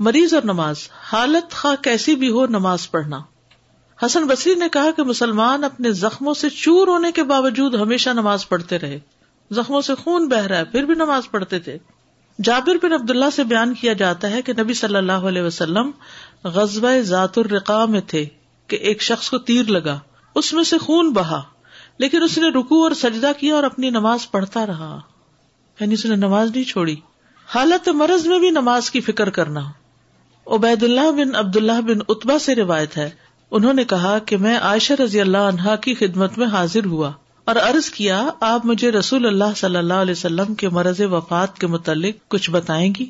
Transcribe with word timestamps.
مریض 0.00 0.34
اور 0.34 0.42
نماز، 0.42 0.76
حالت 1.12 1.52
خواہ 1.52 1.82
کیسی 1.82 2.14
بھی 2.14 2.30
ہو 2.30 2.46
نماز 2.46 2.90
پڑھنا۔ 2.90 3.20
حسن 4.06 4.24
بصری 4.24 4.54
نے 4.54 4.68
کہا 4.68 4.90
کہ 4.96 5.02
مسلمان 5.02 5.64
اپنے 5.64 5.92
زخموں 5.92 6.34
سے 6.34 6.50
چور 6.50 6.88
ہونے 6.88 7.12
کے 7.12 7.22
باوجود 7.22 7.74
ہمیشہ 7.74 8.10
نماز 8.10 8.48
پڑھتے 8.48 8.78
رہے۔ 8.78 8.98
زخموں 9.50 9.80
سے 9.80 9.94
خون 9.94 10.28
بہ 10.28 10.36
رہا 10.36 10.58
ہے، 10.58 10.64
پھر 10.64 10.82
بھی 10.82 10.94
نماز 10.94 11.30
پڑھتے 11.30 11.58
تھے۔ 11.58 11.78
جابر 12.44 12.74
بن 12.82 12.92
عبد 12.92 13.10
اللہ 13.10 13.24
سے 13.32 13.44
بیان 13.44 13.74
کیا 13.74 13.92
جاتا 13.92 14.30
ہے 14.30 14.42
کہ 14.42 14.52
نبی 14.58 14.74
صلی 14.74 14.96
اللہ 14.96 15.12
علیہ 15.12 15.42
وسلم 15.42 15.90
غزب 16.44 17.00
ذات 17.00 17.38
الرقا 17.38 17.84
میں 17.84 18.00
تھے 18.00 18.26
کہ 18.66 18.76
ایک 18.76 19.02
شخص 19.02 19.30
کو 19.30 19.38
تیر 19.38 19.64
لگا، 19.66 19.98
اس 20.34 20.52
میں 20.52 20.64
سے 20.64 20.78
خون 20.78 21.12
بہا، 21.12 21.42
لیکن 21.98 22.22
اس 22.22 22.38
نے 22.38 22.48
رکو 22.48 22.82
اور 22.82 22.92
سجدہ 22.92 23.32
کیا 23.38 23.54
اور 23.54 23.64
اپنی 23.64 23.90
نماز 23.90 24.30
پڑھتا 24.30 24.66
رہا۔ 24.66 25.00
یعنی 25.80 25.94
اس 25.94 26.04
نے 26.04 26.16
نماز 26.16 26.50
نہیں 26.50 26.64
چھوڑی۔ 26.64 26.96
حالت 27.54 27.88
مرض 27.88 28.26
میں 28.26 28.38
بھی 28.38 28.50
نماز 28.50 28.90
کی 28.90 29.00
فکر 29.00 29.30
کرنا۔ 29.30 29.60
عبید 30.50 30.82
اللہ 30.82 31.10
بن 31.12 31.36
عبد 31.36 31.56
اللہ 31.56 31.80
بن 31.80 31.98
اتبا 32.08 32.38
سے 32.38 32.54
روایت 32.54 32.96
ہے۔ 32.96 33.10
انہوں 33.50 33.72
نے 33.72 33.84
کہا 33.84 34.18
کہ 34.18 34.36
میں 34.36 34.58
عائشہ 34.58 34.92
رضی 34.92 35.20
اللہ 35.20 35.38
عنہا 35.38 35.76
کی 35.76 35.94
خدمت 35.94 36.38
میں 36.38 36.46
حاضر 36.46 36.84
ہوا 36.84 37.12
اور 37.44 37.56
عرض 37.56 37.90
کیا، 37.90 38.28
آپ 38.40 38.66
مجھے 38.66 38.92
رسول 38.92 39.26
اللہ 39.26 39.54
صلی 39.56 39.76
اللہ 39.76 39.94
علیہ 39.94 40.12
وسلم 40.12 40.54
کے 40.54 40.68
مرض 40.68 41.00
وفات 41.00 41.58
کے 41.58 41.66
متعلق 41.66 42.28
کچھ 42.28 42.50
بتائیں 42.50 42.92
گی؟ 42.98 43.06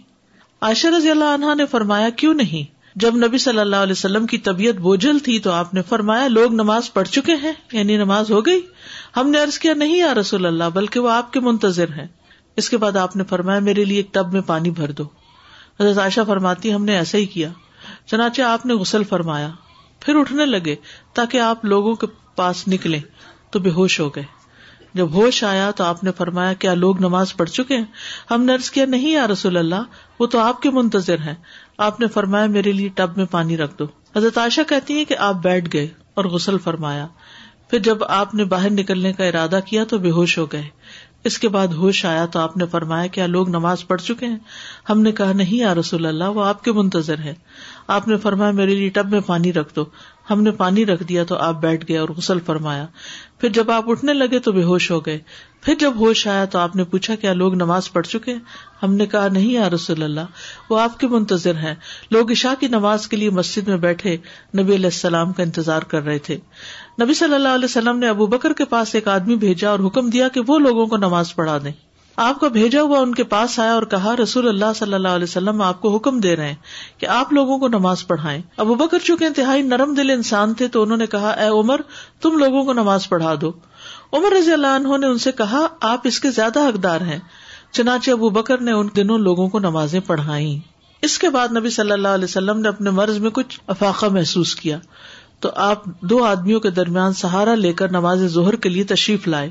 عائشہ 0.61 0.87
رضی 0.87 1.11
اللہ 1.11 1.25
عنہا 1.25 1.55
نے 1.55 1.67
فرمایا، 1.67 2.11
کیوں 2.11 2.35
نہیں؟ 2.35 2.81
جب 2.97 3.17
نبی 3.17 3.39
صلی 3.39 3.59
اللہ 3.59 3.77
علیہ 3.77 3.93
وسلم 3.93 4.27
کی 4.27 4.39
طبیعت 4.39 4.75
بوجھل 4.75 5.19
تھی 5.19 5.39
تو 5.39 5.51
آپ 5.51 5.75
نے 5.75 5.83
فرمایا، 5.83 6.29
لوگ 6.29 6.53
نماز 6.53 6.93
پڑھ 6.93 7.09
چکے 7.09 7.35
ہیں 7.35 7.53
یعنی 7.73 7.97
نماز 7.97 8.31
ہو 8.31 8.47
گئی۔ 8.47 8.61
ہم 9.17 9.31
نے 9.31 9.39
عرض 9.39 9.59
کیا، 9.59 9.75
نہیں 9.75 9.97
یا 9.97 10.15
رسول 10.15 10.47
اللہ، 10.47 10.65
بلکہ 10.75 11.01
وہ 11.01 11.11
آپ 11.11 11.33
کے 11.33 11.41
منتظر 11.41 11.89
ہیں۔ 11.89 12.07
اس 12.57 12.71
کے 12.71 12.77
بعد 12.77 12.97
آپ 12.97 13.17
نے 13.17 13.25
فرمایا، 13.25 13.61
میرے 13.61 13.85
لیے 13.85 13.97
ایک 13.97 14.15
ٹب 14.15 14.33
میں 14.33 14.41
پانی 14.41 14.71
بھر 14.71 14.91
دو۔ 14.91 15.05
حضرت 15.81 15.99
عائشہ 15.99 16.21
فرماتی، 16.27 16.75
ہم 16.75 16.85
نے 16.85 16.99
ایسا 16.99 17.19
ہی 17.19 17.27
کیا۔ 17.27 17.49
چنانچہ 18.07 18.43
آپ 18.43 18.67
نے 18.67 18.75
غسل 18.75 19.05
فرمایا۔ 19.05 19.51
پھر 20.01 20.17
اٹھنے 20.17 20.47
لگے 20.47 20.77
تاکہ 21.15 21.41
آپ 21.41 21.65
لوگوں 21.65 21.95
کے 21.95 22.07
پاس 22.37 22.69
نکلے 22.69 22.99
تو 23.51 23.59
بے 23.59 23.71
ہوش 23.71 24.01
ہو 24.01 24.09
گئے۔ 24.09 24.25
جب 24.95 25.13
ہوش 25.13 25.45
آیا 25.45 25.71
تو 25.71 25.85
آپ 25.85 26.05
نے 26.05 26.13
فرمایا، 26.13 26.53
کیا 26.53 26.75
لوگ 26.75 27.01
نماز 27.01 27.37
پڑھ 27.37 27.51
چکے 27.51 27.77
ہیں؟ 27.77 27.85
ہم 28.31 28.45
نے 28.45 28.53
ارض 28.53 28.71
کیا، 28.71 28.87
نہیں 28.87 29.11
یا 29.11 29.27
رسول 29.27 29.57
اللہ، 29.57 29.83
وہ 30.19 30.27
تو 30.27 30.39
آپ 30.39 30.63
کے 30.63 30.71
منتظر 30.71 31.19
ہیں۔ 31.19 31.35
آپ 31.79 32.01
نے 32.01 32.09
فرمایا، 32.09 32.47
میرے 32.47 32.73
لیے 32.73 32.89
ٹب 32.89 33.17
میں 33.17 33.25
پانی 33.25 33.57
رکھ 33.57 33.79
دو۔ 33.79 33.85
حضرت 34.17 34.39
عائشہ 34.39 34.61
کہتی 34.69 34.99
ہے 34.99 35.05
کہ 35.05 35.17
آپ 35.19 35.35
بیٹھ 35.35 35.69
گئے 35.73 35.89
اور 36.15 36.25
غسل 36.25 36.59
فرمایا۔ 36.59 37.07
پھر 37.71 37.79
جب 37.79 38.05
آپ 38.05 38.35
نے 38.35 38.45
باہر 38.45 38.71
نکلنے 38.71 39.13
کا 39.13 39.25
ارادہ 39.25 39.61
کیا 39.67 39.85
تو 39.85 39.99
بے 39.99 40.11
ہوش 40.11 40.39
ہو 40.39 40.47
گئے۔ 40.47 40.69
اس 41.25 41.39
کے 41.39 41.49
بعد 41.49 41.67
ہوش 41.67 42.05
آیا 42.05 42.27
تو 42.27 42.39
آپ 42.39 42.57
نے 42.57 42.67
فرمایا 42.67 43.07
کیا 43.07 43.27
لوگ 43.27 43.49
نماز 43.49 43.87
پڑھ 43.87 44.03
چکے 44.03 44.27
ہیں۔ 44.27 44.39
ہم 44.91 45.03
نے 45.03 45.13
کہا، 45.13 45.33
نہیں 45.33 45.57
یا 45.57 45.75
رسول 45.75 46.07
اللہ، 46.07 46.25
وہ 46.25 46.45
آپ 46.45 46.65
کے 46.65 46.73
منتظر 46.73 47.19
ہے 47.19 47.35
آپ 47.87 48.09
نے 48.09 48.17
فرمایا، 48.17 48.51
میرے 48.51 48.75
لیے 48.75 48.89
ٹب 48.89 49.11
میں 49.11 49.21
پانی 49.21 49.53
رکھ 49.53 49.77
دو۔ 49.77 49.85
ہم 50.31 50.43
نے 50.43 50.51
پانی 50.51 50.87
رکھ 50.87 51.03
دیا 51.03 51.25
تو 51.25 51.37
آپ 51.37 51.61
بیٹھ 51.61 51.85
گئے 51.89 51.99
اور 51.99 52.09
غسل 52.09 52.41
فرمایا۔ 52.41 52.87
پھر 53.39 53.49
جب 53.49 53.71
آپ 53.71 53.91
اٹھنے 53.91 54.13
لگے 54.13 54.39
تو 54.39 54.53
بے 54.53 54.63
ہوش 54.63 54.91
ہو 54.91 55.01
گئے۔ 55.01 55.19
پھر 55.61 55.75
جب 55.79 55.93
ہوش 55.97 56.27
آیا 56.27 56.45
تو 56.45 56.59
آپ 56.59 56.77
نے 56.77 56.85
پوچھا 56.85 57.15
کیا 57.15 57.33
لوگ 57.33 57.55
نماز 57.55 57.93
پڑھ 57.93 58.07
چکے 58.07 58.35
ہم 58.83 58.95
نے 58.95 59.07
کہا، 59.07 59.29
نہیں 59.29 59.53
یا 59.53 59.71
رسول 59.71 60.03
اللہ، 60.03 60.21
وہ 60.71 60.81
آپ 60.81 61.01
کے 61.01 61.07
منتظر 61.07 61.55
ہیں۔ 61.55 61.75
لوگ 62.11 62.31
عشاء 62.31 62.61
کی 62.61 62.69
نماز 62.69 63.09
کے 63.09 63.17
لیے 63.17 63.31
مسجد 63.31 63.69
میں 63.69 63.77
بیٹھے 63.77 64.17
نبی 64.59 64.75
علیہ 64.75 64.85
السلام 64.85 65.33
کا 65.33 65.43
انتظار 65.43 65.83
کر 65.83 66.03
رہے 66.03 66.19
تھے۔ 66.19 66.37
نبی 67.03 67.15
صلی 67.15 67.35
اللہ 67.35 67.49
علیہ 67.49 67.65
وسلم 67.65 67.99
نے 67.99 68.09
ابو 68.09 68.27
بکر 68.27 68.53
کے 68.53 68.65
پاس 68.65 68.95
ایک 68.95 69.09
آدمی 69.09 69.37
بھیجا 69.37 69.71
اور 69.71 69.79
حکم 69.79 70.11
دیا 70.11 70.29
کہ 70.29 70.41
وہ 70.47 70.59
لوگوں 70.59 70.87
کو 70.87 70.97
نماز 70.97 71.35
پڑھا 71.35 71.59
دیں۔ 71.59 71.73
آپ 72.17 72.41
کا 72.41 72.49
بھیجا 72.49 72.83
ہوا 72.83 72.99
ان 72.99 73.15
کے 73.15 73.25
پاس 73.25 73.59
آیا 73.59 73.73
اور 73.73 73.83
کہا، 73.83 74.17
رسول 74.17 74.49
اللہ 74.49 74.73
صلی 74.77 74.95
اللہ 74.95 75.09
علیہ 75.09 75.25
وسلم 75.25 75.63
آپ 75.63 75.81
کو 75.81 75.97
حکم 75.97 76.21
دے 76.21 76.37
رہے 76.37 76.49
ہیں 76.49 76.55
کہ 76.99 77.07
آپ 77.07 77.33
لوگوں 77.33 77.59
کو 77.59 77.69
نماز 77.69 78.07
پڑھائیں۔ 78.07 78.43
ابو 78.57 78.75
بکر 78.75 78.99
چونکہ 78.99 79.25
انتہائی 79.25 79.63
نرم 79.63 79.95
دل 79.95 80.11
انسان 80.11 80.55
تھے 80.55 80.69
تو 80.69 80.83
انہوں 80.83 80.97
نے 80.97 81.07
کہا، 81.07 81.31
اے 81.31 81.49
عمر، 81.49 81.81
تم 82.21 82.39
لوگوں 82.39 82.65
کو 82.65 82.73
نماز 82.73 83.09
پڑھا 83.09 83.35
دو۔ 83.41 83.53
عمر 84.13 84.37
رضی 84.39 84.53
اللہ 84.53 84.67
عنہ 84.67 84.97
نے 84.97 85.07
ان 85.07 85.19
سے 85.19 85.33
کہا، 85.33 85.67
آپ 85.81 86.01
اس 86.05 86.21
کے 86.21 86.31
زیادہ 86.31 86.69
حقدار 86.69 87.01
ہیں، 87.01 87.19
چنانچہ 87.73 88.11
ابو 88.11 88.31
بکر 88.31 88.61
نے 88.61 88.73
ان 88.73 88.89
دنوں 88.97 89.19
لوگوں 89.19 89.49
کو 89.49 89.59
نمازیں 89.59 90.01
پڑھائی 90.01 90.59
اس 91.03 91.19
کے 91.19 91.29
بعد 91.29 91.57
نبی 91.57 91.71
صلی 91.71 91.91
اللہ 91.91 92.09
علیہ 92.09 92.25
وسلم 92.25 92.61
نے 92.61 92.69
اپنے 92.69 92.91
مرض 92.91 93.19
میں 93.19 93.31
کچھ 93.31 93.61
افاقہ 93.67 94.07
محسوس 94.07 94.55
کیا۔ 94.55 94.79
تو 95.41 95.51
آپ 95.55 95.85
دو 95.85 96.25
آدمیوں 96.25 96.61
کے 96.61 96.71
درمیان 96.71 97.13
سہارا 97.13 97.55
لے 97.55 97.73
کر 97.73 97.91
نماز 97.91 98.27
ظہر 98.27 98.57
کے 98.57 98.69
لیے 98.69 98.85
تشریف 98.85 99.29
لائے۔ 99.29 99.51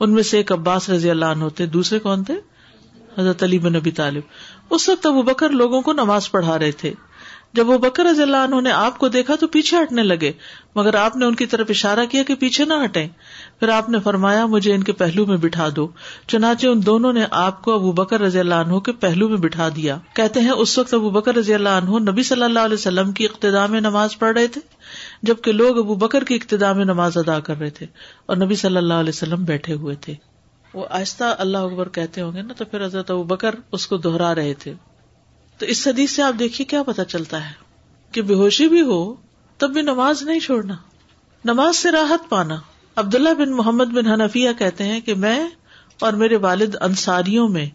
ان 0.00 0.12
میں 0.12 0.22
سے 0.22 0.36
ایک 0.36 0.52
عباس 0.52 0.90
رضی 0.90 1.10
اللہ 1.10 1.24
عنہ 1.24 1.44
تھے 1.56 1.66
دوسرے 1.66 1.98
کون 1.98 2.24
تھے؟ 2.24 2.34
حضرت 3.18 3.42
علی 3.42 3.58
بن 3.58 3.72
نبی 3.72 3.90
طالب۔ 3.90 4.22
اس 4.70 4.88
وقت 4.88 5.06
ابو 5.06 5.22
بکر 5.22 5.50
لوگوں 5.50 5.80
کو 5.80 5.92
نماز 5.92 6.30
پڑھا 6.30 6.58
رہے 6.58 6.70
تھے۔ 6.70 6.92
جب 7.52 7.68
وہ 7.68 7.78
بکر 7.78 8.04
رضی 8.04 8.22
اللہ 8.22 8.36
عنہ 8.36 8.60
نے 8.60 8.70
آپ 8.70 8.98
کو 8.98 9.08
دیکھا 9.08 9.34
تو 9.34 9.46
پیچھے 9.46 9.76
ہٹنے 9.82 10.02
لگے، 10.02 10.32
مگر 10.76 10.94
آپ 10.94 11.16
نے 11.16 11.26
ان 11.26 11.34
کی 11.34 11.46
طرف 11.46 11.66
اشارہ 11.70 12.04
کیا 12.06 12.22
کہ 12.22 12.34
پیچھے 12.34 12.64
نہ 12.64 12.74
ہٹے 12.84 13.08
پھر 13.60 13.68
آپ 13.68 13.88
نے 13.88 14.00
فرمایا، 14.00 14.46
مجھے 14.46 14.74
ان 14.74 14.82
کے 14.82 14.92
پہلو 14.92 15.26
میں 15.26 15.36
بٹھا 15.36 15.68
دو۔ 15.76 15.88
چنانچہ 16.26 16.66
ان 16.66 16.86
دونوں 16.86 17.12
نے 17.12 17.24
آپ 17.30 17.62
کو 17.62 17.74
ابو 17.74 17.92
بکر 17.92 18.20
رضی 18.20 18.38
اللہ 18.38 18.54
عنہ 18.54 18.78
کے 18.78 18.92
پہلو 18.92 19.28
میں 19.28 19.36
بٹھا 19.36 19.68
دیا۔ 19.76 19.98
کہتے 20.14 20.40
ہیں، 20.40 20.50
اس 20.50 20.78
وقت 20.78 20.94
ابو 20.94 21.10
بکر 21.10 21.34
رضی 21.34 21.54
اللہ 21.54 21.68
عنہ 21.68 22.10
نبی 22.10 22.22
صلی 22.22 22.42
اللہ 22.42 22.60
علیہ 22.60 22.74
وسلم 22.74 23.12
کی 23.12 23.24
اقتدا 23.24 23.66
میں 23.66 23.80
نماز 23.80 24.18
پڑھ 24.18 24.38
رہے 24.38 24.46
تھے۔ 24.46 24.60
جبکہ 25.22 25.52
لوگ 25.52 25.78
ابو 25.78 25.94
بکر 25.94 26.24
کی 26.24 26.34
اقتدا 26.34 26.72
میں 26.72 26.84
نماز 26.84 27.16
ادا 27.16 27.40
کر 27.40 27.58
رہے 27.58 27.70
تھے 27.70 27.86
اور 28.26 28.36
نبی 28.36 28.54
صلی 28.54 28.76
اللہ 28.76 28.94
علیہ 28.94 29.08
وسلم 29.08 29.44
بیٹھے 29.44 29.74
ہوئے 29.74 29.94
تھے۔ 29.94 30.14
وہ 30.74 30.86
آہستہ 30.90 31.34
اللہ 31.38 31.58
اکبر 31.58 31.88
کہتے 31.88 32.20
ہوں 32.20 32.32
گے 32.32 32.42
نا، 32.42 32.52
تو 32.52 32.64
پھر 32.64 32.84
حضرت 32.84 33.10
ابو 33.10 33.22
بکر 33.22 33.54
اس 33.72 33.86
کو 33.86 33.96
دوہرا 33.96 34.34
رہے 34.34 34.54
تھے۔ 34.54 34.74
تو 35.58 35.66
اس 35.66 35.86
حدیث 35.86 36.10
سے 36.10 36.22
آپ 36.22 36.34
دیکھیے 36.38 36.64
کیا 36.64 36.82
پتا 36.82 37.04
چلتا 37.04 37.46
ہے 37.46 37.54
کہ 38.12 38.22
بے 38.22 38.34
ہوشی 38.34 38.68
بھی 38.68 38.80
ہو 38.80 39.14
تب 39.58 39.70
بھی 39.70 39.82
نماز 39.82 40.22
نہیں 40.22 40.40
چھوڑنا، 40.40 40.76
نماز 41.44 41.76
سے 41.76 41.90
راحت 41.90 42.28
پانا۔ 42.28 42.56
عبداللہ 42.96 43.34
بن 43.34 43.52
محمد 43.52 43.84
بن 43.84 44.06
حنفیہ 44.06 44.50
کہتے 44.58 44.84
ہیں 44.84 45.00
کہ 45.00 45.14
میں 45.14 45.48
اور 46.00 46.12
میرے 46.12 46.36
والد 46.36 46.74
انصاریوں 46.80 47.48
میں 47.48 47.66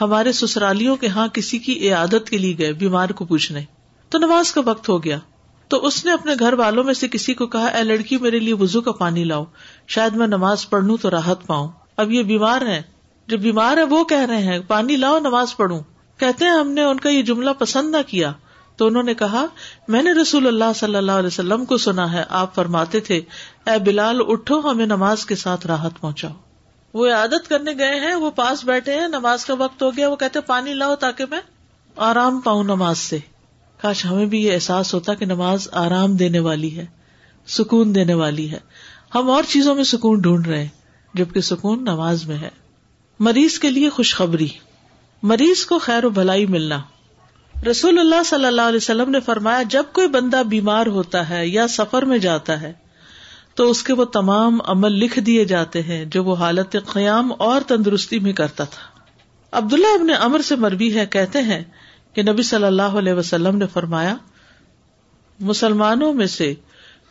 ہمارے 0.00 0.32
سسرالیوں 0.32 0.96
کے 0.96 1.06
ہاں 1.06 1.28
کسی 1.28 1.58
کی 1.58 1.88
عیادت 1.88 2.30
کے 2.30 2.38
لیے 2.38 2.58
گئے، 2.58 2.72
بیمار 2.72 3.08
کو 3.08 3.24
پوچھنے۔ 3.24 3.64
تو 4.08 4.18
نماز 4.18 4.52
کا 4.52 4.60
وقت 4.64 4.88
ہو 4.88 5.04
گیا۔ 5.04 5.18
تو 5.70 5.86
اس 5.86 6.04
نے 6.04 6.12
اپنے 6.12 6.34
گھر 6.38 6.52
والوں 6.52 6.84
میں 6.84 6.94
سے 6.94 7.08
کسی 7.08 7.34
کو 7.34 7.46
کہا، 7.46 7.64
اے 7.64 7.84
لڑکی، 7.84 8.18
میرے 8.18 8.38
لیے 8.38 8.54
وزو 8.54 8.80
کا 8.80 8.92
پانی 8.92 9.24
لاؤ۔ 9.24 9.44
شاید 9.88 10.14
میں 10.14 10.26
نماز 10.26 10.70
پڑھوں 10.70 10.96
تو 10.96 11.10
راحت 11.10 11.46
پاؤں۔ 11.46 11.68
اب 11.96 12.12
یہ 12.12 12.22
بیمار 12.22 12.62
ہے 12.62 12.82
جو 13.26 13.38
بیمار 13.38 13.76
ہے 13.76 13.82
وہ 13.82 14.04
کہہ 14.04 14.26
رہے 14.26 14.42
ہیں، 14.42 14.58
پانی 14.68 14.96
لاؤ، 14.96 15.18
نماز 15.18 15.56
پڑھوں۔ 15.56 15.80
کہتے 16.18 16.44
ہیں، 16.44 16.52
ہم 16.52 16.70
نے 16.70 16.82
ان 16.82 17.00
کا 17.00 17.08
یہ 17.08 17.22
جملہ 17.22 17.50
پسند 17.58 17.90
نہ 17.90 17.96
کیا۔ 18.06 18.32
تو 18.76 18.86
انہوں 18.86 19.02
نے 19.02 19.14
کہا، 19.14 19.46
میں 19.88 20.02
نے 20.02 20.12
رسول 20.12 20.46
اللہ 20.46 20.72
صلی 20.74 20.94
اللہ 20.94 21.12
علیہ 21.12 21.26
وسلم 21.26 21.64
کو 21.64 21.76
سنا 21.76 22.12
ہے۔ 22.12 22.24
آپ 22.28 22.54
فرماتے 22.54 23.00
تھے، 23.00 23.20
اے 23.66 23.78
بلال، 23.78 24.20
اٹھو، 24.28 24.70
ہمیں 24.70 24.86
نماز 24.86 25.26
کے 25.26 25.36
ساتھ 25.36 25.66
راحت 25.66 26.00
پہنچاؤ۔ 26.00 26.32
وہ 26.94 27.10
عادت 27.10 27.48
کرنے 27.48 27.70
گئے 27.78 28.00
ہیں، 28.00 28.14
وہ 28.14 28.30
پاس 28.30 28.64
بیٹھے 28.64 29.00
ہیں، 29.00 29.08
نماز 29.08 29.44
کا 29.44 29.54
وقت 29.58 29.82
ہو 29.82 29.96
گیا، 29.96 30.08
وہ 30.08 30.16
کہتے 30.16 30.40
پانی 30.40 30.74
لاؤ 30.74 30.94
تاکہ 30.94 31.24
میں 31.30 31.40
آرام 31.96 32.40
پاؤں 32.40 32.64
نماز 32.64 32.98
سے۔ 32.98 33.18
کاش 33.82 34.06
ہمیں 34.06 34.26
بھی 34.26 34.44
یہ 34.44 34.52
احساس 34.52 34.94
ہوتا 34.94 35.14
کہ 35.14 35.26
نماز 35.26 35.68
آرام 35.72 36.16
دینے 36.16 36.38
والی 36.38 36.76
ہے، 36.76 36.86
سکون 37.46 37.94
دینے 37.94 38.14
والی 38.14 38.50
ہے۔ 38.50 38.58
ہم 39.14 39.30
اور 39.30 39.42
چیزوں 39.48 39.74
میں 39.74 39.84
سکون 39.84 40.20
ڈھونڈ 40.20 40.46
رہے 40.46 40.60
ہیں، 40.60 40.68
جبکہ 41.14 41.40
سکون 41.40 41.82
نماز 41.82 42.26
میں 42.26 42.38
ہے۔ 42.38 42.48
مریض 43.18 43.58
کے 43.58 43.70
لیے 43.70 43.88
خوشخبری۔ 43.88 44.48
مریض 45.22 45.64
کو 45.64 45.78
خیر 45.78 46.04
و 46.04 46.10
بھلائی 46.10 46.46
ملنا۔ 46.46 46.80
رسول 47.70 47.98
اللہ 47.98 48.22
صلی 48.24 48.44
اللہ 48.44 48.60
علیہ 48.60 48.76
وسلم 48.76 49.10
نے 49.10 49.20
فرمایا، 49.20 49.62
جب 49.62 49.82
کوئی 49.92 50.08
بندہ 50.08 50.42
بیمار 50.48 50.86
ہوتا 50.86 51.28
ہے 51.28 51.48
یا 51.48 51.68
سفر 51.68 52.02
میں 52.02 52.18
جاتا 52.18 52.60
ہے، 52.60 52.72
تو 53.54 53.70
اس 53.70 53.82
کے 53.82 53.92
وہ 53.92 54.04
تمام 54.04 54.58
عمل 54.64 54.92
لکھ 54.92 55.18
دیے 55.18 55.44
جاتے 55.44 55.82
ہیں 55.82 56.04
جو 56.04 56.24
وہ 56.24 56.36
حالت 56.36 56.76
قیام 56.92 57.32
اور 57.38 57.60
تندرستی 57.60 58.18
میں 58.18 58.32
کرتا 58.32 58.64
تھا۔ 58.64 59.00
عبداللہ 59.52 59.94
ابن 59.94 60.10
امر 60.20 60.40
سے 60.40 60.56
مربی 60.56 60.94
ہے، 60.94 61.06
کہتے 61.06 61.42
ہیں 61.42 61.64
کہ 62.12 62.22
نبی 62.22 62.42
صلی 62.42 62.64
اللہ 62.64 62.98
علیہ 62.98 63.12
وسلم 63.12 63.56
نے 63.56 63.66
فرمایا، 63.66 64.16
مسلمانوں 65.40 66.12
میں 66.14 66.26
سے 66.26 66.54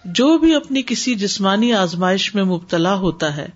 جو 0.06 0.38
بھی 0.38 0.56
اپنی 0.56 0.81
کسی 0.88 1.15
جسمانی 1.15 1.73
آزمائش 1.73 2.35
میں 2.35 2.44
مبتلا 2.44 2.94
ہوتا 2.95 3.35
ہے، 3.38 3.47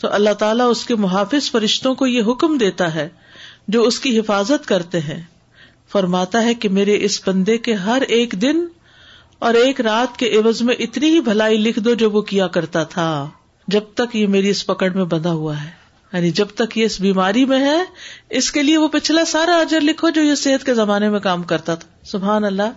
تو 0.00 0.12
اللہ 0.12 0.34
تعالیٰ 0.34 0.70
اس 0.70 0.84
کے 0.86 0.94
محافظ 0.96 1.50
فرشتوں 1.50 1.94
کو 1.94 2.06
یہ 2.06 2.22
حکم 2.22 2.58
دیتا 2.58 2.94
ہے 2.94 3.08
جو 3.68 3.82
اس 3.82 4.00
کی 4.00 4.18
حفاظت 4.18 4.66
کرتے 4.66 5.00
ہیں۔ 5.00 5.22
فرماتا 5.88 6.42
ہے 6.42 6.54
کہ 6.54 6.68
میرے 6.68 6.96
اس 7.00 7.20
بندے 7.28 7.58
کے 7.58 7.74
ہر 7.74 8.02
ایک 8.08 8.32
دن 8.42 8.64
اور 9.38 9.54
ایک 9.54 9.80
رات 9.80 10.16
کے 10.16 10.36
عوض 10.36 10.62
میں 10.62 10.74
اتنی 10.78 11.08
ہی 11.10 11.20
بھلائی 11.20 11.58
لکھ 11.58 11.78
دو 11.78 11.94
جو 11.94 12.10
وہ 12.10 12.22
کیا 12.22 12.46
کرتا 12.46 12.82
تھا، 12.84 13.28
جب 13.68 13.80
تک 13.94 14.16
یہ 14.16 14.26
میری 14.26 14.50
اس 14.50 14.66
پکڑ 14.66 14.90
میں 14.90 15.04
بندھا 15.04 15.32
ہوا 15.32 15.62
ہے۔ 15.62 15.70
یعنی 16.12 16.30
جب 16.30 16.46
تک 16.54 16.78
یہ 16.78 16.84
اس 16.84 17.00
بیماری 17.00 17.44
میں 17.44 17.60
ہے، 17.60 17.84
اس 18.30 18.52
کے 18.52 18.62
لیے 18.62 18.78
وہ 18.78 18.88
پچھلا 18.88 19.24
سارا 19.24 19.56
اجر 19.56 19.80
لکھو 19.80 20.10
جو 20.10 20.22
یہ 20.22 20.34
صحت 20.34 20.66
کے 20.66 20.74
زمانے 20.74 21.08
میں 21.08 21.20
کام 21.20 21.42
کرتا 21.42 21.74
تھا۔ 21.74 22.06
سبحان 22.06 22.44
اللہ، 22.44 22.70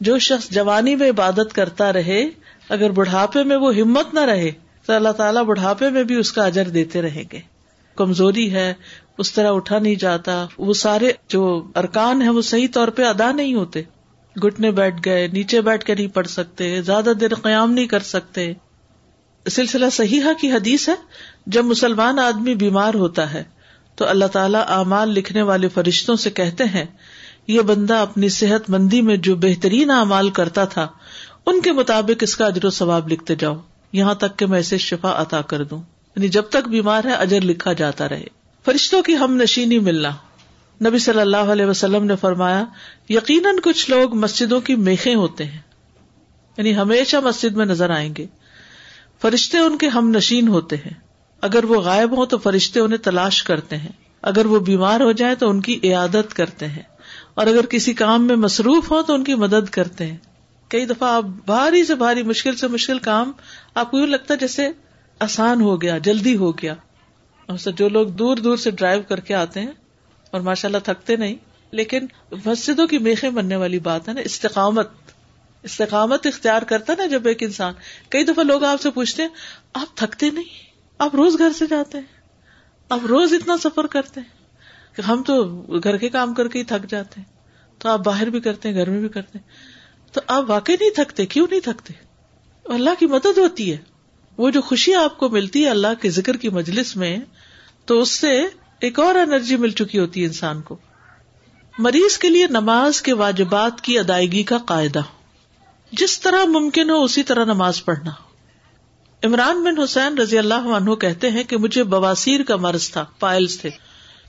جو 0.00 0.18
شخص 0.18 0.50
جوانی 0.50 0.96
میں 0.96 1.10
عبادت 1.10 1.52
کرتا 1.52 1.92
رہے، 1.92 2.24
اگر 2.68 2.90
بڑھاپے 2.90 3.42
میں 3.42 3.56
وہ 3.56 3.76
ہمت 3.76 4.14
نہ 4.14 4.20
رہے، 4.20 4.50
تو 4.86 4.92
اللہ 4.92 5.08
تعالیٰ 5.08 5.44
بڑھاپے 5.44 5.90
میں 5.90 6.04
بھی 6.04 6.14
اس 6.14 6.32
کا 6.32 6.44
اجر 6.44 6.68
دیتے 6.68 7.02
رہیں 7.02 7.24
گے۔ 7.32 7.40
کمزوری 7.96 8.52
ہے، 8.52 8.74
اس 9.18 9.32
طرح 9.32 9.52
اٹھا 9.52 9.78
نہیں 9.78 9.94
جاتا، 9.94 10.46
وہ 10.58 10.74
سارے 10.74 11.12
جو 11.28 11.70
ارکان 11.76 12.22
ہیں، 12.22 12.28
وہ 12.28 12.42
صحیح 12.42 12.68
طور 12.72 12.88
پہ 12.88 13.04
ادا 13.04 13.32
نہیں 13.32 13.54
ہوتے۔ 13.54 13.82
گٹنے 14.44 14.70
بیٹھ 14.70 14.96
گئے، 15.04 15.26
نیچے 15.26 15.60
بیٹھ 15.60 15.84
کے 15.84 15.94
نہیں 15.94 16.06
پڑھ 16.06 16.26
سکتے، 16.26 16.82
زیادہ 16.82 17.12
دیر 17.20 17.34
قیام 17.34 17.72
نہیں 17.72 17.86
کر 17.86 18.00
سکتے۔ 18.00 18.52
سلسلہ 19.48 19.90
صحیح 19.92 20.22
کی 20.40 20.52
حدیث 20.52 20.88
ہے، 20.88 20.94
جب 21.46 21.64
مسلمان 21.64 22.18
آدمی 22.18 22.54
بیمار 22.54 22.94
ہوتا 22.94 23.32
ہے، 23.34 23.44
تو 23.94 24.08
اللہ 24.08 24.24
تعالیٰ 24.24 24.64
اعمال 24.68 25.08
لکھنے 25.08 25.42
والے 25.42 25.68
فرشتوں 25.68 26.16
سے 26.16 26.30
کہتے 26.30 26.64
ہیں، 26.64 26.84
یہ 27.46 27.60
بندہ 27.60 27.94
اپنی 27.94 28.28
صحت 28.28 28.70
مندی 28.70 29.02
میں 29.02 29.16
جو 29.16 29.36
بہترین 29.36 29.90
اعمال 29.90 30.30
کرتا 30.30 30.64
تھا، 30.64 30.88
ان 31.46 31.60
کے 31.60 31.72
مطابق 31.72 32.22
اس 32.22 32.36
کا 32.36 32.46
اجر 32.46 32.64
و 32.64 32.70
ثواب 32.70 33.08
لکھتے 33.08 33.34
جاؤ۔ 33.34 33.56
یہاں 33.92 34.14
تک 34.14 34.38
کہ 34.38 34.46
میں 34.46 34.60
اسے 34.60 34.78
شفا 34.78 35.22
عطا 35.22 35.40
کر 35.40 35.64
دوں۔ 35.64 35.82
یعنی 36.16 36.28
جب 36.28 36.42
تک 36.42 36.68
بیمار 36.68 37.04
ہے، 37.04 37.12
اجر 37.12 37.40
لکھا 37.40 37.72
جاتا 37.72 38.08
رہے۔ 38.08 38.24
فرشتوں 38.64 39.02
کی 39.02 39.16
ہم 39.16 39.36
نشینی 39.36 39.78
ملنا۔ 39.78 40.10
نبی 40.86 40.98
صلی 40.98 41.20
اللہ 41.20 41.36
علیہ 41.36 41.66
وسلم 41.66 42.04
نے 42.04 42.16
فرمایا، 42.16 42.64
یقیناً 43.08 43.56
کچھ 43.62 43.90
لوگ 43.90 44.14
مسجدوں 44.14 44.60
کی 44.60 44.74
میخیں 44.74 45.14
ہوتے 45.14 45.44
ہیں۔ 45.44 45.58
یعنی 46.56 46.76
ہمیشہ 46.76 47.16
مسجد 47.16 47.56
میں 47.56 47.66
نظر 47.66 47.90
آئیں 47.90 48.14
گے۔ 48.18 48.26
فرشتے 49.22 49.58
ان 49.58 49.78
کے 49.78 49.88
ہم 49.88 50.10
نشین 50.10 50.48
ہوتے 50.48 50.76
ہیں۔ 50.76 50.94
اگر 51.40 51.64
وہ 51.64 51.80
غائب 51.80 52.16
ہوں 52.16 52.26
تو 52.26 52.38
فرشتے 52.38 52.80
انہیں 52.80 52.98
تلاش 52.98 53.42
کرتے 53.42 53.76
ہیں۔ 53.76 53.92
اگر 54.22 54.46
وہ 54.46 54.60
بیمار 54.60 55.00
ہو 55.00 55.12
جائیں 55.12 55.34
تو 55.34 55.50
ان 55.50 55.60
کی 55.60 55.80
عیادت 55.84 56.34
کرتے 56.34 56.68
ہیں۔ 56.68 56.82
اور 57.34 57.46
اگر 57.46 57.66
کسی 57.66 57.92
کام 57.92 58.26
میں 58.26 58.36
مصروف 58.36 58.90
ہو 58.90 59.02
تو 59.02 59.14
ان 59.14 59.24
کی 59.24 59.34
مدد 59.34 59.68
کرتے 59.68 60.06
ہیں۔ 60.06 60.16
کئی 60.68 60.86
دفعہ 60.86 61.08
آپ 61.08 61.24
بھاری 61.24 61.84
سے 61.84 61.94
بھاری 61.94 62.22
مشکل 62.22 62.56
سے 62.56 62.68
مشکل 62.68 62.98
کام 62.98 63.32
آپ 63.74 63.90
کو 63.90 63.98
یوں 63.98 64.06
لگتا 64.06 64.34
ہے 64.34 64.38
جیسے 64.38 64.68
آسان 65.20 65.60
ہو 65.60 65.82
گیا، 65.82 65.98
جلدی 65.98 66.36
ہو 66.36 66.52
گیا۔ 66.52 66.74
اور 67.46 67.70
جو 67.70 67.88
لوگ 67.88 68.06
دور 68.06 68.36
دور 68.36 68.56
سے 68.56 68.70
ڈرائیو 68.70 69.02
کر 69.08 69.20
کے 69.20 69.34
آتے 69.34 69.60
ہیں 69.60 69.72
اور 70.30 70.40
ماشاء 70.40 70.68
اللہ 70.68 70.78
تھکتے 70.78 71.16
نہیں، 71.16 71.34
لیکن 71.70 72.06
مسجدوں 72.44 72.86
کی 72.86 72.98
میخیں 72.98 73.30
بننے 73.30 73.56
والی 73.56 73.78
بات 73.78 74.08
ہے 74.08 74.12
نا، 74.12 74.20
استقامت۔ 74.20 74.90
استقامت 75.62 76.26
اختیار 76.26 76.62
کرتا 76.62 76.92
نا 76.98 77.06
جب 77.06 77.26
ایک 77.26 77.42
انسان۔ 77.42 77.74
کئی 78.08 78.24
دفعہ 78.24 78.44
لوگ 78.44 78.64
آپ 78.64 78.80
سے 78.80 78.90
پوچھتے 78.90 79.22
ہیں، 79.22 79.28
آپ 79.74 79.96
تھکتے 79.96 80.30
نہیں؟ 80.30 80.44
آپ 80.98 81.14
روز 81.14 81.38
گھر 81.38 81.50
سے 81.58 81.66
جاتے 81.66 81.98
ہیں۔ 81.98 82.04
آپ 82.88 82.98
روز 83.08 83.32
اتنا 83.32 83.56
سفر 83.56 83.86
کرتے 83.86 84.20
ہیں 84.20 84.28
کہ 84.96 85.02
ہم 85.02 85.22
تو 85.22 85.44
گھر 85.84 85.96
کے 85.96 86.08
کام 86.08 86.34
کر 86.34 86.48
کے 86.48 86.58
ہی 86.58 86.64
تھک 86.64 86.90
جاتے 86.90 87.20
ہیں۔ 87.20 87.36
تو 87.78 87.88
آپ 87.88 87.98
باہر 87.98 88.30
بھی 88.30 88.40
کرتے 88.40 88.68
ہیں، 88.68 88.76
گھر 88.76 88.90
میں 88.90 89.00
بھی 89.00 89.08
کرتے 89.08 89.38
ہیں۔ 89.38 89.48
تو 90.12 90.20
آپ 90.26 90.50
واقعی 90.50 90.76
نہیں 90.80 90.90
تھکتے؟ 90.90 91.26
کیوں 91.26 91.46
نہیں 91.50 91.60
تھکتے؟ 91.60 91.94
اللہ 92.64 92.90
کی 92.98 93.06
مدد 93.06 93.38
ہوتی 93.38 93.72
ہے۔ 93.72 93.76
وہ 94.36 94.50
جو 94.50 94.60
خوشی 94.60 94.94
آپ 94.94 95.18
کو 95.18 95.28
ملتی 95.28 95.64
ہے 95.64 95.70
اللہ 95.70 96.02
کے 96.02 96.10
ذکر 96.10 96.36
کی 96.36 96.48
مجلس 96.48 96.96
میں، 96.96 97.18
تو 97.84 98.00
اس 98.00 98.10
سے 98.10 98.42
ایک 98.80 98.98
اور 98.98 99.14
انرجی 99.14 99.56
مل 99.56 99.70
چکی 99.70 99.98
ہوتی 99.98 100.22
ہے 100.22 100.26
انسان 100.26 100.62
کو۔ 100.62 100.76
مریض 101.78 102.18
کے 102.18 102.28
لیے 102.28 102.46
نماز 102.46 103.02
کے 103.02 103.12
واجبات 103.12 103.80
کی 103.80 103.98
ادائیگی 103.98 104.42
کا 104.42 104.58
قاعدہ۔ 104.58 105.00
جس 105.92 106.20
طرح 106.20 106.44
ممکن 106.44 106.90
ہو 106.90 107.04
اسی 107.04 107.22
طرح 107.22 107.44
نماز 107.44 107.84
پڑھنا۔ 107.84 108.10
عمران 109.24 109.64
بن 109.64 109.82
حسین 109.82 110.18
رضی 110.18 110.38
اللہ 110.38 110.54
عنہ 110.54 110.94
کہتے 110.94 111.30
ہیں 111.30 111.44
کہ 111.44 111.56
مجھے 111.56 111.82
بواسیر 111.82 112.42
کا 112.42 112.56
مرض 112.56 112.90
تھا 112.90 113.04
پائلس 113.18 113.60
تھے۔ 113.60 113.70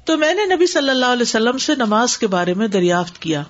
تو 0.05 0.17
میں 0.17 0.33
نے 0.33 0.55
نبی 0.55 0.67
صلی 0.67 0.89
اللہ 0.89 1.05
علیہ 1.05 1.21
وسلم 1.21 1.57
سے 1.57 1.75
نماز 1.75 2.17
کے 2.17 2.27
بارے 2.27 2.53
میں 2.53 2.67
دریافت 2.67 3.19
کیا۔ 3.19 3.43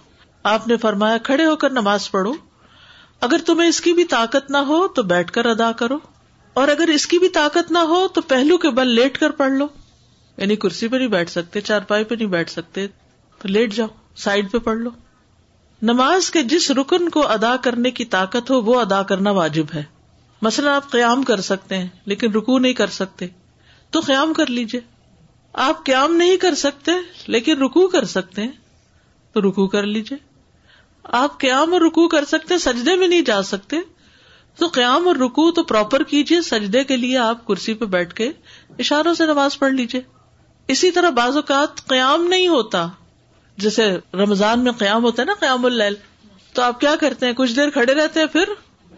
آپ 0.43 0.67
نے 0.67 0.77
فرمایا، 0.77 1.17
کھڑے 1.17 1.45
ہو 1.45 1.55
کر 1.55 1.69
نماز 1.69 2.11
پڑھو۔ 2.11 2.33
اگر 3.21 3.37
تمہیں 3.45 3.69
اس 3.69 3.81
کی 3.81 3.93
بھی 3.93 4.03
طاقت 4.03 4.51
نہ 4.51 4.57
ہو 4.57 4.87
تو 4.87 5.03
بیٹھ 5.03 5.31
کر 5.31 5.45
ادا 5.45 5.71
کرو۔ 5.71 5.97
اور 6.53 6.67
اگر 6.67 6.87
اس 6.87 7.07
کی 7.07 7.19
بھی 7.19 7.29
طاقت 7.29 7.71
نہ 7.71 7.77
ہو 7.77 8.07
تو 8.07 8.21
پہلو 8.21 8.57
کے 8.57 8.69
بل 8.69 8.87
لیٹ 8.87 9.17
کر 9.17 9.29
پڑھ 9.29 9.51
لو۔ 9.51 9.67
یعنی 10.37 10.55
کرسی 10.55 10.87
پہ 10.87 10.95
نہیں 10.95 11.07
بیٹھ 11.07 11.31
سکتے 11.31 11.61
چار 11.61 11.79
پائی 11.79 12.03
پہ 12.03 12.15
نہیں 12.15 12.27
بیٹھ 12.27 12.51
سکتے، 12.51 12.87
تو 13.41 13.47
لیٹ 13.47 13.73
جاؤ، 13.73 13.87
سائڈ 14.15 14.51
پہ 14.51 14.57
پڑھ 14.57 14.77
لو۔ 14.77 14.89
نماز 15.81 16.31
کے 16.31 16.43
جس 16.43 16.71
رکن 16.71 17.09
کو 17.09 17.27
ادا 17.27 17.55
کرنے 17.55 17.91
کی 17.91 18.05
طاقت 18.05 18.51
ہو، 18.51 18.61
وہ 18.61 18.81
ادا 18.81 19.03
کرنا 19.03 19.31
واجب 19.31 19.65
ہے۔ 19.73 19.83
مثلاً 20.41 20.73
آپ 20.73 20.91
قیام 20.91 21.23
کر 21.23 21.41
سکتے 21.41 21.77
ہیں، 21.77 21.87
لیکن 22.05 22.31
رکو 22.31 22.59
نہیں 22.59 22.73
کر 22.73 22.87
سکتے۔ 22.87 23.27
تو 23.89 23.99
قیام 23.99 24.33
کر 24.33 24.45
لیجیے 24.45 24.81
آپ 25.53 25.85
قیام 25.85 26.15
نہیں 26.15 26.37
کر 26.37 26.55
سکتے، 26.55 26.91
لیکن 27.27 27.61
رکو 27.61 27.87
کر 27.87 28.05
سکتے 28.05 28.41
ہیں۔ 28.41 28.51
تو 29.33 29.41
رکو 29.41 29.67
کر 29.67 29.83
لیجیے 29.83 30.17
آپ 31.03 31.39
قیام 31.39 31.73
اور 31.73 31.81
رکو 31.81 32.07
کر 32.07 32.25
سکتے، 32.25 32.57
سجدے 32.57 32.95
میں 32.95 33.07
نہیں 33.07 33.21
جا 33.21 33.41
سکتے۔ 33.41 33.77
تو 34.55 34.67
قیام 34.67 35.07
اور 35.07 35.15
رکو 35.15 35.51
تو 35.51 35.63
پراپر 35.63 36.03
کیجیے 36.03 36.41
سجدے 36.41 36.83
کے 36.83 36.97
لیے 36.97 37.17
آپ 37.17 37.45
کرسی 37.45 37.73
پہ 37.73 37.85
بیٹھ 37.85 38.13
کے 38.13 38.31
اشاروں 38.79 39.13
سے 39.13 39.25
نماز 39.25 39.59
پڑھ 39.59 39.73
لیجیے 39.73 40.01
اسی 40.67 40.91
طرح 40.91 41.09
بعض 41.09 41.35
اوقات 41.35 41.87
قیام 41.87 42.27
نہیں 42.27 42.47
ہوتا۔ 42.47 42.87
جیسے 43.57 43.97
رمضان 44.13 44.63
میں 44.63 44.71
قیام 44.71 45.03
ہوتا 45.03 45.21
ہے 45.21 45.25
نا 45.25 45.33
قیام 45.39 45.65
اللیل، 45.65 45.95
تو 46.53 46.61
آپ 46.61 46.79
کیا 46.79 46.95
کرتے 46.99 47.25
ہیں؟ 47.25 47.33
کچھ 47.33 47.55
دیر 47.55 47.69
کھڑے 47.69 47.93
رہتے 47.93 48.19
ہیں، 48.19 48.27
پھر 48.27 48.43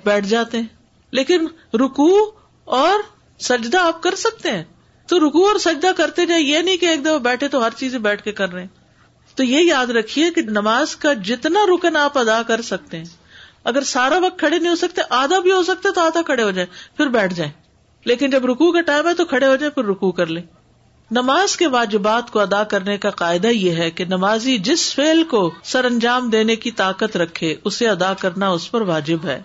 بیٹھ 0.06 0.28
جاتے 0.28 0.58
ہیں۔ 0.58 0.68
لیکن 1.12 1.48
رکو 1.74 2.32
اور 2.66 3.00
سجدہ 3.40 3.78
آپ 3.78 4.04
کر 4.04 4.16
سکتے 4.16 4.52
ہیں۔ 4.52 4.64
تو 5.08 5.20
رکو 5.20 5.48
اور 5.48 5.58
سجدہ 5.60 5.92
کرتے 5.98 6.26
جائیں، 6.26 6.46
یہ 6.46 6.60
نہیں 6.60 6.78
کہ 6.78 6.86
ایک 6.86 7.02
دفعہ 7.02 7.18
بیٹھے 7.18 7.48
تو 7.48 7.66
ہر 7.66 7.70
چیز 7.78 7.96
بیٹھ 7.96 8.24
کے 8.24 8.32
کر 8.32 8.50
رہے 8.50 8.62
ہیں۔ 8.62 8.68
تو 9.36 9.44
یہ 9.44 9.64
یاد 9.64 9.88
رکھیے 9.88 10.32
کہ 10.32 10.42
نماز 10.42 10.96
کا 10.96 11.14
جتنا 11.14 11.60
رکن 11.76 11.98
آپ 11.98 12.18
ادا 12.18 12.42
کر 12.44 12.62
سکتے 12.62 12.98
ہیں، 12.98 13.06
اگر 13.64 13.84
سارا 13.84 14.18
وقت 14.18 14.40
کھڑے 14.40 14.60
نہیں 14.60 14.70
ہو 14.70 14.76
سکتے، 14.76 15.02
آدھا 15.10 15.40
بھی 15.40 15.52
ہو 15.52 15.64
سکتے 15.64 15.92
تو 15.96 16.02
آدھا 16.02 16.22
کھڑے 16.22 16.44
ہو 16.44 16.52
جائیں، 16.52 16.98
پھر 16.98 17.08
بیٹھ 17.08 17.34
جائیں۔ 17.34 17.52
لیکن 18.06 18.30
جب 18.30 18.46
رکو 18.46 18.72
کا 18.72 18.82
ٹائم 18.82 19.08
ہے 19.08 19.14
تو 19.14 19.26
کھڑے 19.26 19.48
ہو 19.48 19.56
جائیں، 19.56 19.72
پھر 19.72 19.86
رکو 19.86 20.12
کر 20.12 20.28
لیں۔ 20.28 20.44
نماز 21.14 21.58
کے 21.58 21.68
واجبات 21.68 22.32
کو 22.32 22.40
ادا 22.40 22.64
کرنے 22.64 22.98
کا 22.98 23.10
قاعدہ 23.10 23.48
یہ 23.48 23.72
ہے 23.72 23.92
کہ 23.92 24.06
نمازی 24.06 24.58
جس 24.58 24.96
فعل 24.96 25.24
کو 25.24 25.52
سر 25.64 25.86
انجام 25.86 26.30
دینے 26.30 26.56
کی 26.56 26.72
طاقت 26.72 27.18
رکھے، 27.18 27.56
اسے 27.64 27.88
ادا 27.88 28.14
کرنا 28.14 28.50
اس 28.50 28.72
پر 28.72 28.82
واجب 28.82 29.18
ہے۔ 29.24 29.42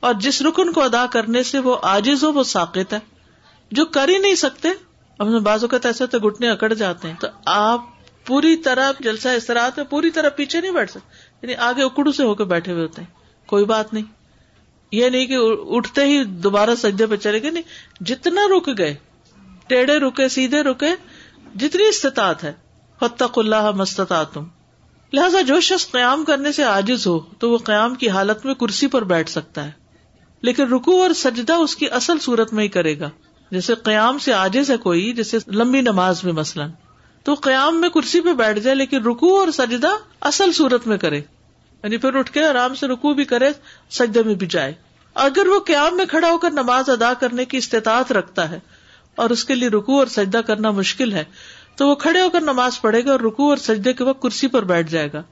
اور 0.00 0.14
جس 0.14 0.42
رکن 0.42 0.72
کو 0.72 0.82
ادا 0.82 1.06
کرنے 1.06 1.42
سے 1.42 1.58
وہ 1.58 1.76
آجز 1.82 2.24
ہو، 2.24 2.32
وہ 2.32 2.42
ساقت 2.42 2.92
ہے۔ 2.92 2.98
جو 3.72 3.84
کر 3.84 4.08
ہی 4.08 4.18
نہیں 4.18 4.34
سکتے 4.34 4.68
ہم 5.20 5.38
بعض 5.42 5.64
اوقات 5.64 5.86
ایسے 5.86 6.06
تو 6.06 6.18
گٹنے 6.18 6.50
اکڑ 6.50 6.72
جاتے 6.72 7.08
ہیں۔ 7.08 7.14
تو 7.20 7.26
آپ 7.46 7.80
پوری 8.26 8.56
طرح 8.56 8.92
جلسہ 9.00 9.28
اس 9.28 9.46
طرح 9.46 9.68
پوری 9.90 10.10
طرح 10.10 10.28
پیچھے 10.28 10.60
نہیں 10.60 10.72
بیٹھ 10.72 10.90
سکتے۔ 10.90 11.36
یعنی 11.42 11.54
آگے 11.54 11.82
اکڑو 11.82 12.12
سے 12.12 12.24
ہو 12.24 12.34
کے 12.34 12.44
بیٹھے 12.44 12.72
ہوئے 12.72 12.82
ہوتے 12.82 13.02
ہیں۔ 13.02 13.08
کوئی 13.46 13.64
بات 13.64 13.94
نہیں۔ 13.94 14.04
یہ 14.92 15.08
نہیں 15.08 15.26
کہ 15.26 15.36
اٹھتے 15.68 16.04
ہی 16.04 16.24
دوبارہ 16.24 16.70
سجدے 16.74 17.06
پہ 17.06 17.16
چلے 17.16 17.42
گئے، 17.42 17.50
نہیں۔ 17.50 17.62
جتنا 18.00 18.40
رک 18.56 18.78
گئے 18.78 18.94
ٹیڑھے 19.68 19.98
رکے، 19.98 20.28
سیدھے 20.28 20.62
رکے، 20.62 20.90
جتنی 21.54 21.88
استطاعت 21.88 22.44
ہے۔ 22.44 22.52
فتق 23.00 23.38
اللہ 23.38 23.70
مستتا 23.70 24.24
تم 24.24 24.44
لہٰذا 25.12 25.40
جو 25.40 25.60
شخص 25.60 25.90
قیام 25.90 26.24
کرنے 26.24 26.52
سے 26.52 26.62
عاجز 26.62 27.06
ہو، 27.06 27.18
تو 27.18 27.50
وہ 27.50 27.58
قیام 27.58 27.94
کی 27.94 28.08
حالت 28.08 28.46
میں 28.46 28.54
کرسی 28.54 28.86
پر 28.86 29.04
بیٹھ 29.04 29.30
سکتا 29.30 29.64
ہے۔ 29.64 29.70
لیکن 30.40 30.72
رکو 30.72 31.02
اور 31.02 31.10
سجدہ 31.10 31.52
اس 31.52 31.76
کی 31.76 31.90
اصل 31.90 32.18
صورت 32.18 32.52
میں 32.52 32.64
ہی 32.64 32.68
کرے 32.68 32.98
گا۔ 32.98 33.10
جیسے 33.50 33.74
قیام 33.74 34.18
سے 34.18 34.32
آجز 34.32 34.70
ہے 34.70 34.76
کوئی، 34.76 35.12
جیسے 35.12 35.38
لمبی 35.46 35.80
نماز 35.80 36.24
میں 36.24 36.32
مثلاً۔ 36.32 36.70
تو 37.24 37.34
قیام 37.34 37.80
میں 37.80 37.88
کرسی 37.88 38.20
پہ 38.20 38.32
بیٹھ 38.32 38.58
جائے، 38.58 38.74
لیکن 38.74 39.02
رکو 39.02 39.40
اور 39.40 39.48
سجدہ 39.48 39.90
اصل 40.20 40.52
صورت 40.52 40.86
میں 40.86 40.96
کرے۔ 40.96 41.18
یعنی 41.82 41.96
پھر 41.96 42.14
اٹھ 42.14 42.32
کے 42.32 42.44
آرام 42.44 42.74
سے 42.74 42.86
رکو 42.86 43.14
بھی 43.14 43.24
کرے 43.24 43.50
سجدے 43.90 44.22
میں 44.22 44.34
بھی 44.34 44.46
جائے۔ 44.46 44.74
اگر 45.14 45.46
وہ 45.46 45.60
قیام 45.60 45.96
میں 45.96 46.06
کھڑا 46.06 46.30
ہو 46.30 46.38
کر 46.38 46.50
نماز 46.50 46.90
ادا 46.90 47.14
کرنے 47.14 47.44
کی 47.44 47.56
استطاعت 47.56 48.12
رکھتا 48.12 48.50
ہے 48.50 48.58
اور 49.18 49.30
اس 49.30 49.44
کے 49.44 49.54
لیے 49.54 49.68
رکو 49.68 49.98
اور 49.98 50.06
سجدہ 50.06 50.38
کرنا 50.38 50.70
مشکل 50.70 51.12
ہے، 51.12 51.24
تو 51.76 51.88
وہ 51.88 51.94
کھڑے 51.94 52.20
ہو 52.20 52.30
کر 52.30 52.40
نماز 52.40 52.80
پڑھے 52.80 53.04
گا 53.04 53.12
اور 53.12 53.20
رکو 53.20 53.48
اور 53.48 53.56
سجدے 53.56 53.92
کے 53.92 54.04
وقت 54.04 54.22
کرسی 54.22 54.46
پر 54.46 54.64
بیٹھ 54.64 54.90
جائے 54.90 55.08
گا 55.12 55.22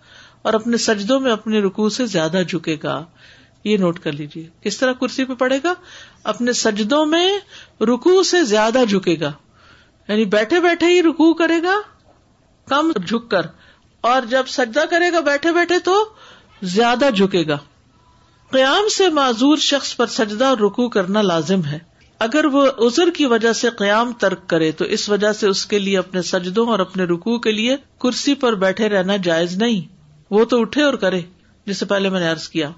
اور 0.43 0.55
اپنے 0.55 0.77
سجدوں 0.77 1.21
میں 1.21 1.33
اپنے 1.33 1.61
رکو 1.61 1.89
سے 1.89 2.07
زیادہ 2.07 2.43
جھکے 2.49 2.77
گا۔ 2.83 3.05
یہ 3.65 3.77
نوٹ 3.77 3.99
کر 3.99 4.13
لیجیے 4.13 4.49
کس 4.63 4.77
طرح 4.77 4.93
کرسی 4.93 5.25
پہ 5.25 5.35
پڑے 5.35 5.59
گا؟ 5.65 5.75
اپنے 6.25 6.53
سجدوں 6.53 7.07
میں 7.07 7.39
رکو 7.81 8.23
سے 8.23 8.45
زیادہ 8.45 8.79
جھکے 8.89 9.17
گا۔ 9.21 9.33
یعنی 10.09 10.25
بیٹھے 10.25 10.61
بیٹھے 10.61 10.87
ہی 10.87 11.03
رکو 11.03 11.35
کرے 11.35 11.63
گا، 11.63 11.75
کم 12.69 12.93
جھک 13.07 13.31
کر۔ 13.31 13.47
اور 14.01 14.23
جب 14.23 14.45
سجدہ 14.49 14.85
کرے 14.91 15.13
گا 15.13 15.21
بیٹھے 15.21 15.53
بیٹھے 15.53 15.79
تو 15.79 16.09
زیادہ 16.63 17.05
جھکے 17.15 17.45
گا۔ 17.49 17.59
قیام 18.51 18.89
سے 18.89 19.09
معذور 19.09 19.57
شخص 19.57 19.97
پر 19.97 20.07
سجدہ 20.07 20.45
اور 20.45 20.59
رکو 20.59 20.89
کرنا 20.89 21.23
لازم 21.23 21.65
ہے۔ 21.65 21.96
اگر 22.19 22.45
وہ 22.45 22.67
ازر 22.79 23.11
کی 23.11 23.27
وجہ 23.27 23.53
سے 23.53 23.71
قیام 23.71 24.13
ترک 24.13 24.47
کرے 24.47 24.73
تو 24.73 24.85
اس 24.85 25.09
وجہ 25.09 25.33
سے 25.33 25.49
اس 25.49 25.67
کے 25.67 25.79
لیے 25.79 25.99
اپنے 25.99 26.23
سجدوں 26.23 26.67
اور 26.67 26.79
اپنے 26.79 27.05
رکو 27.05 27.39
کے 27.39 27.53
لیے 27.53 27.77
کرسی 27.99 28.35
پر 28.35 28.55
بیٹھے 28.55 28.89
رہنا 28.89 29.17
جائز 29.17 29.57
نہیں۔ 29.57 29.81
وہ 30.31 30.45
تو 30.45 30.61
اٹھے 30.61 30.83
اور 30.83 30.95
کرے، 30.95 31.21
جسے 31.67 31.85
پہلے 31.85 32.09
میں 32.09 32.21
نے 32.21 32.31
ارض 32.31 32.49
کیا۔ 32.49 32.71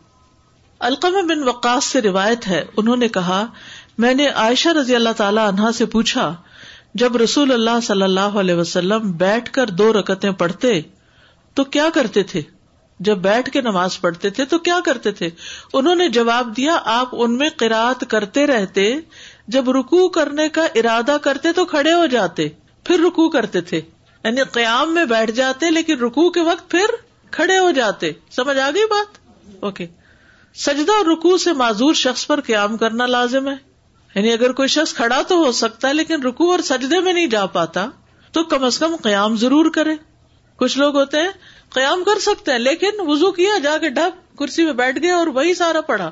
القمہ 0.78 1.23
بن 1.23 1.42
وقاص 1.42 1.85
سے 1.85 2.02
روایت 2.02 2.49
ہے، 2.49 2.64
انہوں 2.76 2.97
نے 2.97 3.09
کہا، 3.09 3.47
میں 3.99 4.14
نے 4.14 4.26
عائشہ 4.26 4.68
رضی 4.68 4.95
اللہ 4.95 5.12
تعالی 5.16 5.40
عنہا 5.49 5.73
سے 5.73 5.87
پوچھا، 5.87 6.35
جب 6.95 7.16
رسول 7.16 7.52
اللہ 7.52 7.80
صلی 7.83 8.02
اللہ 8.02 8.21
علیہ 8.21 8.54
وسلم 8.54 9.12
بیٹھ 9.12 9.52
کر 9.52 9.66
دو 9.66 9.92
رکتیں 9.92 10.30
پڑھتے 10.30 10.80
تو 11.54 11.64
کیا 11.64 11.88
کرتے 11.95 12.23
تھے؟ 12.23 12.42
جب 13.00 13.19
بیٹھ 13.19 13.50
کے 13.50 13.61
نماز 13.61 14.00
پڑھتے 14.00 14.31
تھے 14.31 14.45
تو 14.45 14.59
کیا 14.59 14.78
کرتے 14.85 15.12
تھے؟ 15.12 15.31
انہوں 15.73 15.95
نے 15.95 16.09
جواب 16.09 16.57
دیا، 16.57 16.78
آپ 16.85 17.09
ان 17.12 17.37
میں 17.37 17.50
قرآت 17.57 18.05
کرتے 18.09 18.47
رہتے، 18.47 18.97
جب 19.49 19.71
رکو 19.71 20.09
کرنے 20.09 20.49
کا 20.49 20.67
ارادہ 20.75 21.17
کرتے 21.23 21.52
تو 21.52 21.64
کھڑے 21.64 21.93
ہو 21.93 22.07
جاتے، 22.07 22.49
پھر 22.85 23.00
رکو 23.00 23.28
کرتے 23.28 23.61
تھے۔ 23.61 23.81
یعنی 24.25 24.40
قیام 24.52 24.95
میں 24.95 25.05
بیٹھ 25.05 25.31
جاتے 25.31 25.71
لیکن 25.71 25.99
رکو 25.99 26.31
کے 26.31 26.40
وقت 26.40 26.71
پھر 26.71 26.85
کھڑے 27.31 27.59
ہو 27.59 27.71
جاتے۔ 27.71 28.12
سمجھ 28.31 28.59
آ 28.59 28.71
گئی 28.71 28.85
بات؟ 28.85 29.19
اوکے۔ 29.61 29.87
سجدہ 30.55 30.93
اور 30.93 31.07
رکو 31.07 31.38
سے 31.38 31.52
معذور 31.52 31.95
شخص 31.95 32.26
پر 32.26 32.40
قیام 32.40 32.76
کرنا 32.76 33.07
لازم 33.07 33.49
ہے۔ 33.49 33.55
یعنی 34.14 34.33
اگر 34.33 34.52
کوئی 34.52 34.69
شخص 34.69 34.95
کھڑا 34.95 35.23
تو 35.28 35.45
ہو 35.45 35.52
سکتا 35.52 35.88
ہے 35.88 35.95
لیکن 35.95 36.23
رکو 36.23 36.50
اور 36.50 36.59
سجدے 36.59 37.00
میں 37.00 37.12
نہیں 37.12 37.26
جا 37.26 37.47
پاتا، 37.47 37.87
تو 38.33 38.45
کم 38.45 38.64
از 38.64 38.78
کم 38.78 38.97
قیام 38.97 39.37
ضرور 39.37 39.71
کرے۔ 39.71 39.95
کچھ 40.57 40.78
لوگ 40.78 40.97
ہوتے 40.97 41.21
ہیں 41.21 41.28
قیام 41.71 42.05
کر 42.05 42.19
سکتے 42.19 42.53
ہیں، 42.53 42.59
لیکن 42.59 42.91
وزو 42.99 43.33
کیا، 43.33 43.59
جا 43.59 43.79
کے 43.79 43.89
ڈھک، 43.89 44.39
کرسی 44.39 44.65
میں 44.65 44.73
بیٹھ 44.73 44.99
گیا 44.99 45.17
اور 45.17 45.27
وہی 45.27 45.55
سارا 45.55 45.81
پڑھا۔ 45.81 46.11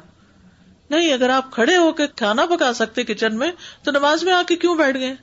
نہیں، 0.91 1.13
اگر 1.13 1.31
آپ 1.31 1.53
کھڑے 1.53 1.77
ہو 1.77 1.93
کے 1.93 2.07
کھانا 2.07 2.47
پکا 2.47 2.73
سکتے 2.73 3.05
کچن 3.05 3.39
میں، 3.39 3.53
تو 3.83 3.91
نماز 3.91 4.25
میں 4.25 4.33
آ 4.33 4.43
کے 4.47 4.57
کیوں 4.57 4.75
بیٹھ 4.75 4.99
گئے؟ 4.99 5.15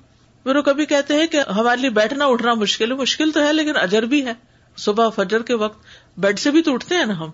پھر 0.44 0.56
وہ 0.56 0.62
کبھی 0.62 0.86
کہتے 0.86 1.13
ہیں 1.13 1.28
کہ 1.28 1.38
ہمارے 1.38 1.82
لیے 1.82 1.90
بیٹھنا، 1.90 2.25
اٹھنا 2.25 2.54
مشکل 2.54 2.92
ہے، 2.92 2.98
مشکل 2.98 3.32
تو 3.32 3.48
ہے، 3.48 3.54
لیکن 3.54 3.78
اجر 3.78 4.04
بھی 4.04 4.25
ہے۔ 4.25 4.34
صبح 4.78 5.10
فجر 5.10 5.42
کے 5.42 5.54
وقت 5.54 5.86
بیڈ 6.18 6.40
سے 6.40 6.52
بھی 6.52 6.62
تو 6.62 6.74
اٹھتے 6.74 6.96
ہیں 6.96 7.06
نا 7.06 7.20
ہم۔ 7.20 7.30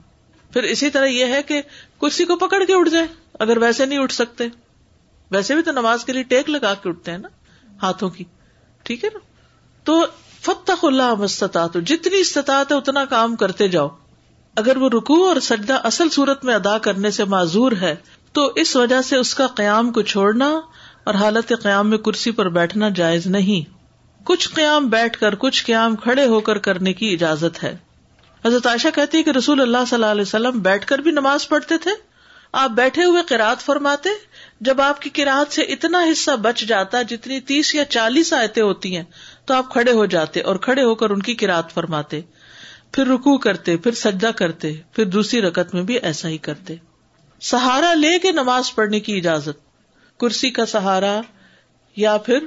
پھر 0.54 0.64
اسی 0.64 0.90
طرح 0.90 1.06
یہ 1.06 1.26
ہے 1.26 1.44
کہ 1.44 1.62
کرسی 2.02 2.26
کو 2.26 2.36
پکڑ 2.36 2.64
کے 2.64 2.74
اٹھ 2.74 2.90
جائے 2.90 3.08
اگر 3.40 3.58
ویسے 3.58 3.86
نہیں 3.86 4.00
اٹھ 4.00 4.14
سکتے۔ 4.14 4.48
ویسے 5.32 5.56
بھی 5.56 5.64
تو 5.64 5.72
نماز 5.72 6.06
کے 6.06 6.14
لیے 6.14 6.24
ٹیک 6.24 6.50
لگا 6.50 6.74
کے 6.74 6.90
اٹھتے 6.90 7.12
ہیں 7.12 7.18
نا، 7.18 7.28
ہاتھوں 7.82 8.10
کی۔ 8.10 8.24
ٹھیک 8.84 9.04
ہے 9.04 9.10
نا؟ 9.14 9.20
تو 9.84 10.06
فتح 10.42 10.72
اللہ 10.84 11.14
مستطاط 11.14 11.78
جتنی 11.86 12.20
استطاعت 12.20 12.72
ہے 12.72 12.78
اتنا 12.78 13.06
کام 13.06 13.36
کرتے 13.36 13.68
جاؤ۔ 13.68 13.88
اگر 14.56 14.78
وہ 14.78 14.90
رکو 14.90 15.28
اور 15.28 15.40
سجدہ 15.40 15.74
اصل 15.74 16.10
صورت 16.10 16.46
میں 16.46 16.56
ادا 16.56 16.78
کرنے 16.78 17.12
سے 17.12 17.24
معذور 17.24 17.72
ہے، 17.72 17.96
تو 18.34 18.52
اس 18.56 18.76
وجہ 18.76 19.02
سے 19.02 19.18
اس 19.18 19.36
کا 19.36 19.48
قیام 19.48 19.92
کو 19.92 20.02
چھوڑنا 20.02 20.60
اور 21.04 21.14
حالت 21.14 21.54
قیام 21.64 21.90
میں 21.90 21.98
کرسی 21.98 22.32
پر 22.32 22.50
بیٹھنا 22.50 22.90
جائز 22.90 23.28
نہیں۔ 23.28 23.70
کچھ 24.26 24.50
قیام 24.50 24.88
بیٹھ 24.88 25.20
کر، 25.20 25.36
کچھ 25.36 25.66
قیام 25.66 25.96
کھڑے 25.96 26.28
ہو 26.28 26.40
کر 26.40 26.58
کرنے 26.58 26.94
کی 26.94 27.14
اجازت 27.14 27.64
ہے۔ 27.64 27.78
حضرت 28.46 28.68
عائشہ 28.68 28.88
کہتی 28.96 29.24
کہ 29.24 29.30
رسول 29.30 29.62
اللہ 29.62 29.78
صلی 29.88 29.96
اللہ 29.96 30.06
علیہ 30.06 30.22
وسلم 30.22 30.60
بیٹھ 30.60 30.88
کر 30.88 31.00
بھی 31.00 31.12
نماز 31.12 31.50
پڑھتے 31.50 31.78
تھے۔ 31.78 31.92
آپ 32.52 32.70
بیٹھے 32.70 33.04
ہوئے 33.04 33.22
قرآد 33.28 33.56
فرماتے، 33.56 34.10
جب 34.62 34.82
آپ 34.82 35.02
کی 35.02 35.10
قرآد 35.10 35.52
سے 35.52 35.62
اتنا 35.62 36.04
حصہ 36.12 36.32
بچ 36.32 36.60
جاتا 36.60 37.02
جتنی 37.02 37.40
تیس 37.40 37.76
یا 37.76 37.86
چالیس 37.86 38.34
آیتیں 38.34 38.64
ہوتی 38.64 38.98
ہیں 38.98 39.04
تو 39.50 39.56
آپ 39.56 39.72
کھڑے 39.72 39.92
ہو 39.92 40.06
جاتے 40.06 40.42
اور 40.42 40.56
کھڑے 40.56 40.84
ہو 40.84 40.96
کر 40.96 41.10
ان 41.10 41.22
کی 41.22 41.36
قرآد 41.36 41.64
فرماتے، 41.74 42.22
پھر 42.92 43.08
رکو 43.08 43.38
کرتے، 43.38 43.78
پھر 43.78 43.92
سجدہ 43.92 44.32
کرتے، 44.36 44.74
پھر 44.92 45.06
دوسری 45.06 45.42
رکت 45.42 45.74
میں 45.74 45.84
بھی 45.84 46.00
ایسا 46.00 46.28
ہی 46.28 46.38
کرتے۔ 46.38 46.76
سہارا 47.42 47.94
لے 47.94 48.20
کے 48.20 48.32
نماز 48.32 48.76
پڑھنے 48.76 49.00
کی 49.00 49.18
اجازت۔ 49.18 49.60
کرسی 50.20 50.50
کا 50.50 50.66
سہارا 50.66 51.22
یا 51.96 52.18
پھر 52.18 52.40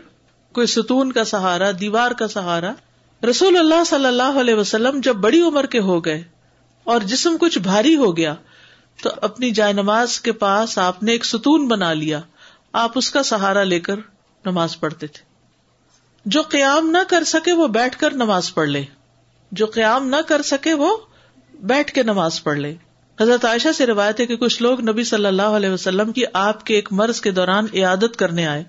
کوئی 0.52 0.66
ستون 0.66 1.12
کا 1.12 1.24
سہارا، 1.24 1.70
دیوار 1.80 2.10
کا 2.10 2.28
سہارا۔ 2.28 2.72
رسول 3.30 3.56
اللہ 3.56 3.84
صلی 3.86 4.06
اللہ 4.06 4.40
علیہ 4.40 4.54
وسلم 4.54 5.00
جب 5.02 5.16
بڑی 5.16 5.40
عمر 5.40 5.66
کے 5.66 5.78
ہو 5.78 6.04
گئے 6.04 6.22
اور 6.84 7.00
جسم 7.00 7.36
کچھ 7.40 7.58
بھاری 7.58 7.96
ہو 7.96 8.16
گیا، 8.16 8.34
تو 9.02 9.10
اپنی 9.22 9.50
جائے 9.50 9.72
نماز 9.72 10.20
کے 10.20 10.32
پاس 10.32 10.78
آپ 10.78 11.02
نے 11.02 11.12
ایک 11.12 11.24
ستون 11.24 11.68
بنا 11.68 11.92
لیا۔ 11.92 12.20
آپ 12.72 12.92
اس 12.94 13.10
کا 13.10 13.22
سہارا 13.22 13.64
لے 13.64 13.80
کر 13.80 13.96
نماز 14.44 14.80
پڑھتے 14.80 15.06
تھے۔ 15.06 15.31
جو 16.26 16.42
قیام 16.42 16.90
نہ 16.90 16.98
کر 17.08 17.24
سکے 17.24 17.52
وہ 17.52 17.68
بیٹھ 17.68 17.98
کر 17.98 18.14
نماز 18.14 18.54
پڑھ 18.54 18.68
لے۔ 18.68 18.84
جو 19.52 19.66
قیام 19.66 20.08
نہ 20.08 20.16
کر 20.28 20.42
سکے 20.42 20.74
وہ 20.74 20.96
بیٹھ 21.54 21.92
کے 21.92 22.02
نماز 22.02 22.42
پڑھ 22.42 22.58
لے۔ 22.58 22.74
حضرت 23.20 23.44
عائشہ 23.44 23.68
سے 23.76 23.86
روایت 23.86 24.20
ہے 24.20 24.26
کہ 24.26 24.36
کچھ 24.36 24.62
لوگ 24.62 24.80
نبی 24.80 25.04
صلی 25.04 25.26
اللہ 25.26 25.42
علیہ 25.42 25.70
وسلم 25.70 26.12
کی 26.12 26.22
آپ 26.32 26.66
کے 26.66 26.74
ایک 26.74 26.88
مرض 26.92 27.20
کے 27.20 27.30
دوران 27.30 27.66
عیادت 27.74 28.16
کرنے 28.16 28.46
آئے۔ 28.46 28.64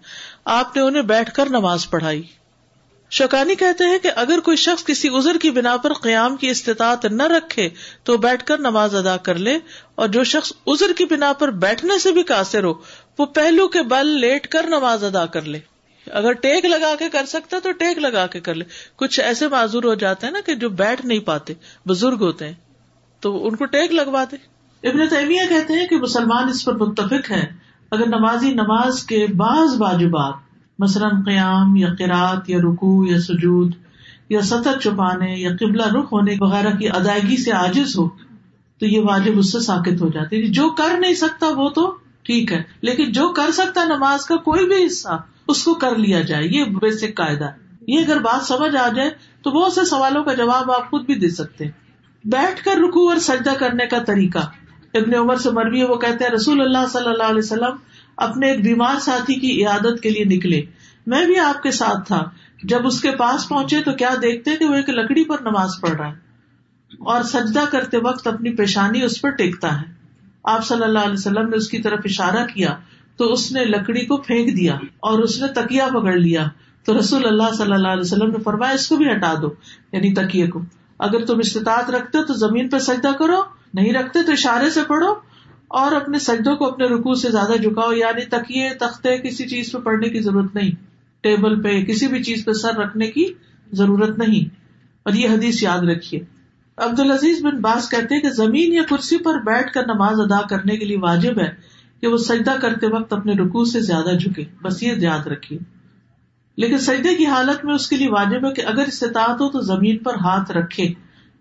آپ 0.45 0.75
نے 0.75 0.81
انہیں 0.81 1.01
بیٹھ 1.01 1.33
کر 1.33 1.49
نماز 1.49 1.89
پڑھائی۔ 1.89 2.21
شوکانی 3.09 3.55
کہتے 3.55 3.83
ہیں 3.83 3.99
کہ 3.99 4.11
اگر 4.15 4.39
کوئی 4.39 4.57
شخص 4.57 4.83
کسی 4.83 5.09
ازر 5.13 5.37
کی 5.37 5.51
بنا 5.51 5.77
پر 5.77 5.93
قیام 5.93 6.35
کی 6.35 6.47
استطاعت 6.49 7.05
نہ 7.05 7.23
رکھے 7.23 7.69
تو 8.03 8.17
بیٹھ 8.17 8.45
کر 8.45 8.57
نماز 8.57 8.95
ادا 8.95 9.17
کر 9.17 9.35
لے 9.35 9.57
اور 9.95 10.07
جو 10.07 10.23
شخص 10.23 10.53
ازر 10.67 10.93
کی 10.97 11.05
بنا 11.05 11.33
پر 11.33 11.51
بیٹھنے 11.51 11.99
سے 11.99 12.11
بھی 12.11 12.23
قاصر 12.23 12.63
ہو، 12.63 12.73
وہ 13.19 13.25
پہلو 13.25 13.67
کے 13.67 13.81
بل 13.81 14.07
لیٹ 14.07 14.47
کر 14.47 14.63
نماز 14.67 15.03
ادا 15.03 15.25
کر 15.25 15.41
لے۔ 15.41 15.59
اگر 16.07 16.33
ٹیک 16.33 16.65
لگا 16.65 16.93
کے 16.99 17.09
کر 17.09 17.25
سکتا 17.25 17.59
تو 17.63 17.71
ٹیک 17.71 17.97
لگا 17.97 18.27
کے 18.27 18.39
کر 18.39 18.55
لے۔ 18.55 18.65
کچھ 18.95 19.19
ایسے 19.19 19.47
معذور 19.47 19.83
ہو 19.83 19.93
جاتے 19.93 20.27
ہیں 20.27 20.33
نا 20.33 20.39
کہ 20.45 20.55
جو 20.55 20.69
بیٹھ 20.69 21.05
نہیں 21.05 21.19
پاتے، 21.19 21.53
بزرگ 21.85 22.21
ہوتے 22.21 22.47
ہیں، 22.47 22.53
تو 23.23 23.47
ان 23.47 23.55
کو 23.55 23.65
ٹیک 23.65 23.91
لگوا 23.91 24.23
دے۔ 24.31 24.37
ابن 24.83 25.07
تیمیہ 25.07 25.41
کہتے 25.49 25.73
ہیں 25.73 25.87
کہ 25.87 25.97
مسلمان 25.97 26.49
اس 26.49 26.65
پر 26.65 26.73
متفق 26.73 27.31
ہے 27.31 27.45
اگر 27.91 28.07
نمازی 28.07 28.53
نماز 28.53 29.03
کے 29.03 29.25
بعض 29.27 29.81
واجبات، 29.81 30.33
مثلاً 30.79 31.21
قیام 31.23 31.75
یا 31.75 31.87
قرآت 31.99 32.49
یا 32.49 32.57
رکو 32.57 33.05
یا 33.07 33.19
سجود 33.21 33.73
یا 34.29 34.41
سطر 34.41 34.79
چھپانے 34.79 35.33
یا 35.39 35.49
قبلہ 35.59 35.87
رخ 35.87 36.13
ہونے 36.13 36.35
وغیرہ 36.39 36.75
کی 36.77 36.89
ادائیگی 36.89 37.37
سے 37.37 37.51
عاجز 37.51 37.97
ہو، 37.97 38.07
تو 38.81 38.85
یہ 38.85 38.99
واجب 38.99 39.37
اس 39.39 39.51
سے 39.51 39.59
ساکت 39.59 40.01
ہو 40.01 40.09
جاتی 40.09 40.35
یعنی 40.35 40.51
جو 40.51 40.69
کر 40.69 40.97
نہیں 40.99 41.13
سکتا 41.13 41.47
وہ 41.55 41.69
تو 41.69 41.93
ٹھیک 42.23 42.51
ہے، 42.51 42.61
لیکن 42.81 43.11
جو 43.11 43.27
کر 43.29 43.51
سکتا 43.51 43.83
نماز 43.85 44.25
کا 44.25 44.35
کوئی 44.35 44.67
بھی 44.67 44.85
حصہ 44.85 45.21
اس 45.47 45.63
کو 45.63 45.73
کر 45.73 45.95
لیا 45.95 46.21
جائے، 46.21 46.43
یہ 46.45 46.63
بیسک 46.63 47.15
قاعدہ۔ 47.15 47.49
یہ 47.87 47.99
اگر 47.99 48.19
بات 48.19 48.45
سمجھ 48.45 48.75
آ 48.75 48.87
جائے 48.87 49.09
تو 49.43 49.51
بہت 49.51 49.73
سے 49.73 49.85
سوالوں 49.85 50.23
کا 50.23 50.33
جواب 50.33 50.71
آپ 50.71 50.89
خود 50.89 51.05
بھی 51.05 51.15
دے 51.15 51.29
سکتے 51.29 51.65
بیٹھ 52.25 52.63
کر 52.63 52.71
رکو 52.71 53.09
اور 53.09 53.17
سجدہ 53.17 53.53
کرنے 53.59 53.85
کا 53.85 53.99
طریقہ۔ 53.99 54.37
ابن 54.93 55.15
عمر 55.15 55.35
سے 55.35 55.51
مربی 55.51 55.83
وہ 55.83 55.95
کہتے 55.95 56.23
ہیں، 56.23 56.31
رسول 56.31 56.61
اللہ 56.61 56.87
صلی 56.93 57.09
اللہ 57.09 57.23
علیہ 57.23 57.41
وسلم 57.43 57.75
اپنے 58.17 58.51
ایک 58.51 58.63
بیمار 58.63 58.99
ساتھی 58.99 59.35
کی 59.35 59.63
عیادت 59.63 60.03
کے 60.03 60.09
لیے 60.09 60.23
نکلے۔ 60.23 60.61
میں 61.07 61.25
بھی 61.25 61.39
آپ 61.39 61.63
کے 61.63 61.71
ساتھ 61.71 62.07
تھا۔ 62.07 62.29
جب 62.63 62.87
اس 62.87 63.01
کے 63.01 63.11
پاس 63.11 63.49
پہنچے 63.49 63.81
تو 63.81 63.91
کیا 63.91 64.09
دیکھتے 64.21 64.55
کہ 64.55 64.65
وہ 64.65 64.73
ایک 64.73 64.89
لکڑی 64.89 65.23
پر 65.23 65.35
نماز 65.41 65.69
پڑھ 65.81 65.91
رہا 65.91 66.07
ہے۔ 66.07 66.15
اور 66.99 67.23
سجدہ 67.23 67.61
کرتے 67.71 67.97
وقت 67.97 68.27
اپنی 68.27 68.49
پیشانی 68.49 69.01
اس 69.01 69.21
پر 69.21 69.29
ٹیکتا 69.29 69.81
ہے۔ 69.81 69.85
آپ 70.43 70.65
صلی 70.65 70.83
اللہ 70.83 70.99
علیہ 70.99 71.13
وسلم 71.13 71.49
نے 71.49 71.57
اس 71.57 71.69
کی 71.69 71.81
طرف 71.81 71.99
اشارہ 72.05 72.45
کیا 72.45 72.75
تو 73.17 73.33
اس 73.33 73.51
نے 73.51 73.65
لکڑی 73.65 74.05
کو 74.05 74.17
پھینک 74.17 74.57
دیا 74.57 74.73
اور 74.99 75.19
اس 75.19 75.41
نے 75.41 75.47
تکیا 75.47 75.87
پکڑ 75.87 76.13
لیا۔ 76.13 76.45
تو 76.85 76.99
رسول 76.99 77.25
اللہ 77.25 77.55
صلی 77.57 77.73
اللہ 77.73 77.87
علیہ 77.87 78.01
وسلم 78.01 78.31
نے 78.31 78.37
فرمایا، 78.43 78.71
اس 78.71 78.87
کو 78.87 78.95
بھی 78.95 79.11
ہٹا 79.11 79.33
دو 79.41 79.47
یعنی 79.91 80.13
تکیے 80.13 80.47
کو۔ 80.47 80.61
اگر 80.99 81.25
تم 81.25 81.39
استطاعت 81.39 81.89
رکھتے 81.89 82.23
تو 82.23 82.33
زمین 82.33 82.69
پہ 82.69 82.77
سجدہ 82.77 83.11
کرو، 83.19 83.41
نہیں 83.73 83.93
رکھتے 83.93 84.23
تو 84.23 84.31
اشارے 84.31 84.69
سے 84.69 84.79
پڑھو 84.87 85.13
اور 85.67 85.91
اپنے 85.91 86.19
سجدوں 86.19 86.55
کو 86.55 86.67
اپنے 86.67 86.85
رکو 86.85 87.13
سے 87.13 87.31
زیادہ 87.31 87.51
جھکاؤ۔ 87.61 87.91
یعنی 87.91 88.25
تکیے، 88.25 88.69
تختے، 88.79 89.17
کسی 89.17 89.47
چیز 89.47 89.71
پہ 89.71 89.77
پڑھنے 89.77 90.09
کی 90.09 90.19
ضرورت 90.19 90.55
نہیں، 90.55 90.71
ٹیبل 91.21 91.61
پہ، 91.61 91.83
کسی 91.83 92.07
بھی 92.07 92.23
چیز 92.23 92.45
پہ 92.45 92.51
سر 92.51 92.75
رکھنے 92.75 93.07
کی 93.07 93.33
ضرورت 93.73 94.17
نہیں۔ 94.17 94.55
اور 95.03 95.13
یہ 95.13 95.29
حدیث 95.29 95.63
یاد 95.63 95.79
رکھیے۔ 95.79 96.21
عبد 96.77 96.99
العزیز 96.99 97.45
بن 97.45 97.61
باز 97.61 97.89
کہتے 97.89 98.19
کہ 98.19 98.29
زمین 98.29 98.73
یا 98.73 98.83
کرسی 98.89 99.17
پر 99.17 99.39
بیٹھ 99.39 99.73
کر 99.73 99.81
نماز 99.87 100.19
ادا 100.19 100.47
کرنے 100.47 100.77
کے 100.77 100.85
لیے 100.85 100.97
واجب 100.97 101.39
ہے۔ 101.39 101.72
کہ 102.03 102.09
وہ 102.09 102.17
سجدہ 102.17 102.53
کرتے 102.61 102.87
وقت 102.87 103.13
اپنے 103.13 103.33
رکو 103.33 103.65
سے 103.65 103.81
زیادہ 103.81 104.15
جھکے۔ 104.17 104.43
بس 104.61 104.83
یہ 104.83 104.93
یاد 104.97 105.27
رکھیے۔ 105.27 105.59
لیکن 106.57 106.77
سجدے 106.77 107.15
کی 107.15 107.25
حالت 107.25 107.65
میں 107.65 107.75
اس 107.75 107.89
کے 107.89 107.95
لیے 107.95 108.09
واجب 108.09 108.45
ہے 108.45 108.53
کہ 108.53 108.61
اگر 108.65 108.83
استطاعت 108.87 109.41
ہو 109.41 109.49
تو 109.49 109.61
زمین 109.61 109.97
پر 109.97 110.13
ہاتھ 110.13 110.51
رکھے 110.51 110.83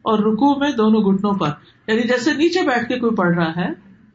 اور 0.03 0.19
رکو 0.19 0.59
میں 0.59 0.71
دونوں 0.71 1.01
گٹنوں 1.01 1.33
پر۔ 1.33 1.49
یعنی 1.87 2.03
جیسے 2.03 2.33
نیچے 2.33 2.63
بیٹھ 2.63 2.89
کے 2.89 2.99
کوئی 2.99 3.15
پڑھ 3.15 3.35
رہا 3.35 3.57
ہے 3.57 3.69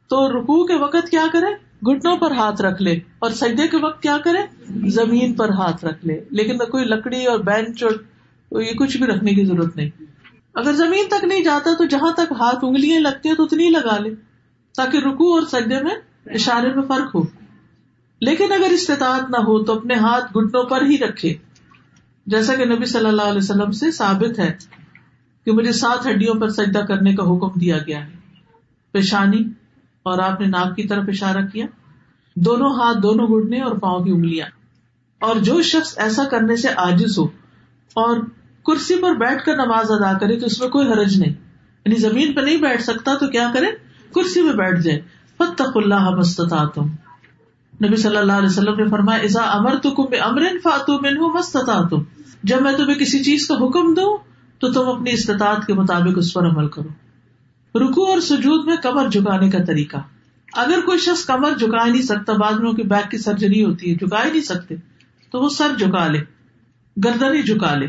تو 0.10 0.32
رکو 0.32 0.66
کے 0.66 0.76
وقت 0.76 1.10
کیا 1.12 1.26
کرے؟ 1.34 1.54
گٹنوں 1.92 2.18
پر 2.18 2.32
ہاتھ 2.32 2.62
رکھ 2.62 2.82
لے۔ 2.82 3.00
اور 3.20 3.32
سجدے 3.32 3.68
کے 3.68 3.78
وقت 3.78 4.02
کیا 4.02 4.18
کرے؟ 4.24 4.40
زمین 4.90 5.34
پر 5.34 5.50
ہاتھ 5.50 5.86
رکھ 5.86 6.06
لے۔ 6.06 6.24
لیکن 6.32 6.58
کوئی 6.58 6.86
لکڑی 6.86 7.26
اور 7.26 7.40
بینچ 7.40 7.84
اور 7.84 8.62
یہ 8.62 8.72
کچھ 8.72 8.98
بھی 8.98 9.06
رکھنے 9.06 9.34
کی 9.34 9.46
ضرورت 9.46 9.76
نہیں۔ 9.76 9.90
اگر 10.54 10.74
زمین 10.74 11.06
تک 11.08 11.24
نہیں 11.24 11.44
جاتا 11.44 11.74
تو 11.78 11.86
جہاں 11.86 12.12
تک 12.12 12.32
ہاتھ 12.32 12.60
انگلیاں 12.62 13.00
لگتی 13.00 13.30
ہیں 13.30 13.36
تو 13.36 13.44
اتنی 13.44 13.70
لگا 13.70 13.98
لے 13.98 14.10
تاکہ 14.78 14.98
رکو 14.98 15.34
اور 15.34 15.42
سجدے 15.42 15.84
میں 15.84 15.96
اشارے 16.34 16.74
میں 16.74 16.84
فرق 16.84 17.16
ہو۔ 17.16 17.22
لیکن 18.22 18.52
اگر 18.52 18.72
استطاعت 18.72 19.30
نہ 19.30 19.38
ہو 19.38 19.64
تو 19.64 19.78
اپنے 19.78 19.94
ہاتھ 19.94 20.38
گٹنوں 20.38 20.64
پر 20.64 20.82
ہی 20.82 20.98
رکھے۔ 20.98 21.34
جیسا 22.26 22.56
کہ 22.56 22.66
نبی 22.66 22.86
صلی 22.86 23.06
اللہ 23.06 23.22
علیہ 23.22 23.38
وسلم 23.38 23.72
سے 23.72 23.92
ثابت 23.92 24.40
ہے 24.40 24.56
کہ 25.46 25.52
مجھے 25.52 25.72
سات 25.72 26.08
ہڈیوں 26.08 26.36
پر 26.36 26.50
سجدہ 26.50 26.80
کرنے 26.80 27.16
کا 27.16 27.24
حکم 27.24 27.60
دیا 27.60 27.78
گیا 27.78 28.08
ہے۔ 28.08 28.12
پیشانی، 28.92 29.40
اور 30.04 30.20
آپ 30.20 30.42
نے 30.42 30.48
ناک 30.48 30.76
کی 30.76 30.84
طرف 30.84 31.04
اشارہ 31.08 31.46
کیا۔ 31.54 31.66
دونوں 32.36 32.70
ہاتھ 32.70 32.98
دونوں 33.04 33.28
گھٹنے 33.28 33.62
اور 33.62 33.76
پاؤں 33.76 34.04
کی 34.04 34.12
انگلیاں۔ 34.12 34.48
اور 35.20 35.36
جو 35.36 35.62
شخص 35.62 35.94
ایسا 35.98 36.24
کرنے 36.24 36.56
سے 36.56 36.68
آجز 36.76 37.20
ہو 37.20 37.24
اور 37.94 38.18
کرسی 38.66 39.02
پر 39.02 39.12
بیٹھ 39.12 39.46
کر 39.46 39.56
نماز 39.56 39.92
ادا 39.92 40.18
کرے 40.18 40.40
تو 40.40 40.46
اس 40.46 40.62
میں 40.62 40.70
کوئی 40.70 40.88
حرج 40.88 41.20
نہیں۔ 41.20 41.34
یعنی 41.86 41.96
زمین 41.96 42.34
پہ 42.34 42.42
نہیں 42.42 42.58
بیٹھ 42.58 42.82
سکتا 42.82 43.16
تو 43.16 43.28
کیا 43.28 43.52
کرے؟ 43.54 43.68
کرسی 44.16 44.42
میں 44.42 44.54
بیٹھ 44.54 44.82
جائے۔ 44.82 45.02
فتق 45.40 45.72
اللہ 45.76 46.10
مستطاط 46.10 46.78
نبی 47.84 47.96
صلی 47.96 48.18
اللہ 48.18 48.32
علیہ 48.32 48.50
وسلم 48.50 48.76
نے 48.76 48.88
فرمایا 48.88 49.20
ایزا 49.20 49.42
امر 49.42 49.78
تو 49.78 49.92
کم 49.92 50.16
امرن 50.22 50.58
فاتو 50.64 51.00
من 51.02 51.18
مستطاط 51.18 51.94
جب 52.44 52.62
میں 52.62 52.74
تمہیں 52.78 52.96
کسی 52.96 53.24
چیز 53.24 53.48
کا 53.48 53.56
حکم 53.56 53.94
دوں، 53.94 54.18
تو 54.60 54.72
تم 54.72 54.90
اپنی 54.90 55.12
استطاعت 55.12 55.68
کے 55.68 55.74
مطابق 55.74 56.14
اس 56.16 56.34
پر 56.34 56.48
عمل 56.48 56.68
کرو۔ 56.68 56.90
رکو 57.80 58.04
اور 58.06 58.20
سجود 58.20 58.66
میں 58.66 58.76
کمر 58.84 59.08
جھکانے 59.08 59.50
کا 59.50 59.64
طریقہ۔ 59.64 59.98
اگر 60.54 60.80
کوئی 60.86 60.98
شخص 60.98 61.26
کمر 61.26 61.52
جھکا 61.60 61.86
نہیں 61.86 62.02
سکتا 62.02 62.34
بعد 62.34 62.54
میں 62.54 62.72
بیک 62.72 63.12
کی 63.12 63.18
سرجری 63.18 63.66
ہوتی 63.66 63.90
ہے، 63.90 63.96
جھکا 63.96 64.26
ہی 64.26 64.32
نہیں 64.32 64.42
سکتے، 64.42 64.76
تو 65.32 65.42
وہ 65.42 65.50
سر 65.50 65.70
جھکا 65.80 66.08
لے 66.08 66.20
گردن 67.06 67.36
ہی 67.36 67.44
جھکا 67.44 67.76
لے۔ 67.76 67.88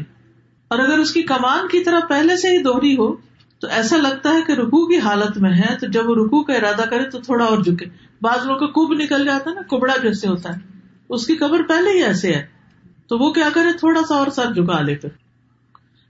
اور 0.68 0.78
اگر 0.78 0.98
اس 0.98 1.12
کی 1.12 1.22
کمان 1.22 1.68
کی 1.68 1.84
طرح 1.84 2.00
پہلے 2.08 2.36
سے 2.36 2.58
ہی 2.58 2.62
دوہری 2.62 2.96
ہو 2.96 3.27
تو 3.58 3.68
ایسا 3.68 3.96
لگتا 3.96 4.30
ہے 4.30 4.42
کہ 4.46 4.52
رکو 4.52 4.86
کی 4.86 4.98
حالت 4.98 5.38
میں 5.38 5.52
ہے، 5.52 5.76
تو 5.80 5.86
جب 5.86 6.08
وہ 6.10 6.14
رکو 6.14 6.44
کا 6.44 6.54
ارادہ 6.54 6.88
کرے 6.88 7.10
تو 7.10 7.20
تھوڑا 7.20 7.44
اور 7.44 7.58
جھکے۔ 7.58 7.86
بعض 8.22 8.46
لوگ 8.46 8.58
کا 8.58 8.66
کب 8.66 8.92
نکل 8.92 9.24
جاتا 9.24 9.50
ہے 9.50 9.54
نا 9.54 9.62
کبڑا 9.62 9.94
جیسے 10.02 10.28
ہوتا 10.28 10.56
ہے۔ 10.56 10.60
اس 11.08 11.26
کی 11.26 11.36
قبر 11.36 11.62
پہلے 11.62 11.90
ہی 11.90 12.02
ایسے 12.02 12.32
ہے۔ 12.32 12.46
تو 13.06 13.18
وہ 13.18 13.32
کیا 13.32 13.48
کرے، 13.54 13.72
تھوڑا 13.78 14.00
سا 14.08 14.14
اور 14.14 14.26
سر 14.26 14.52
جھکا 14.52 14.80
لے 14.80 14.94
کر 14.94 15.08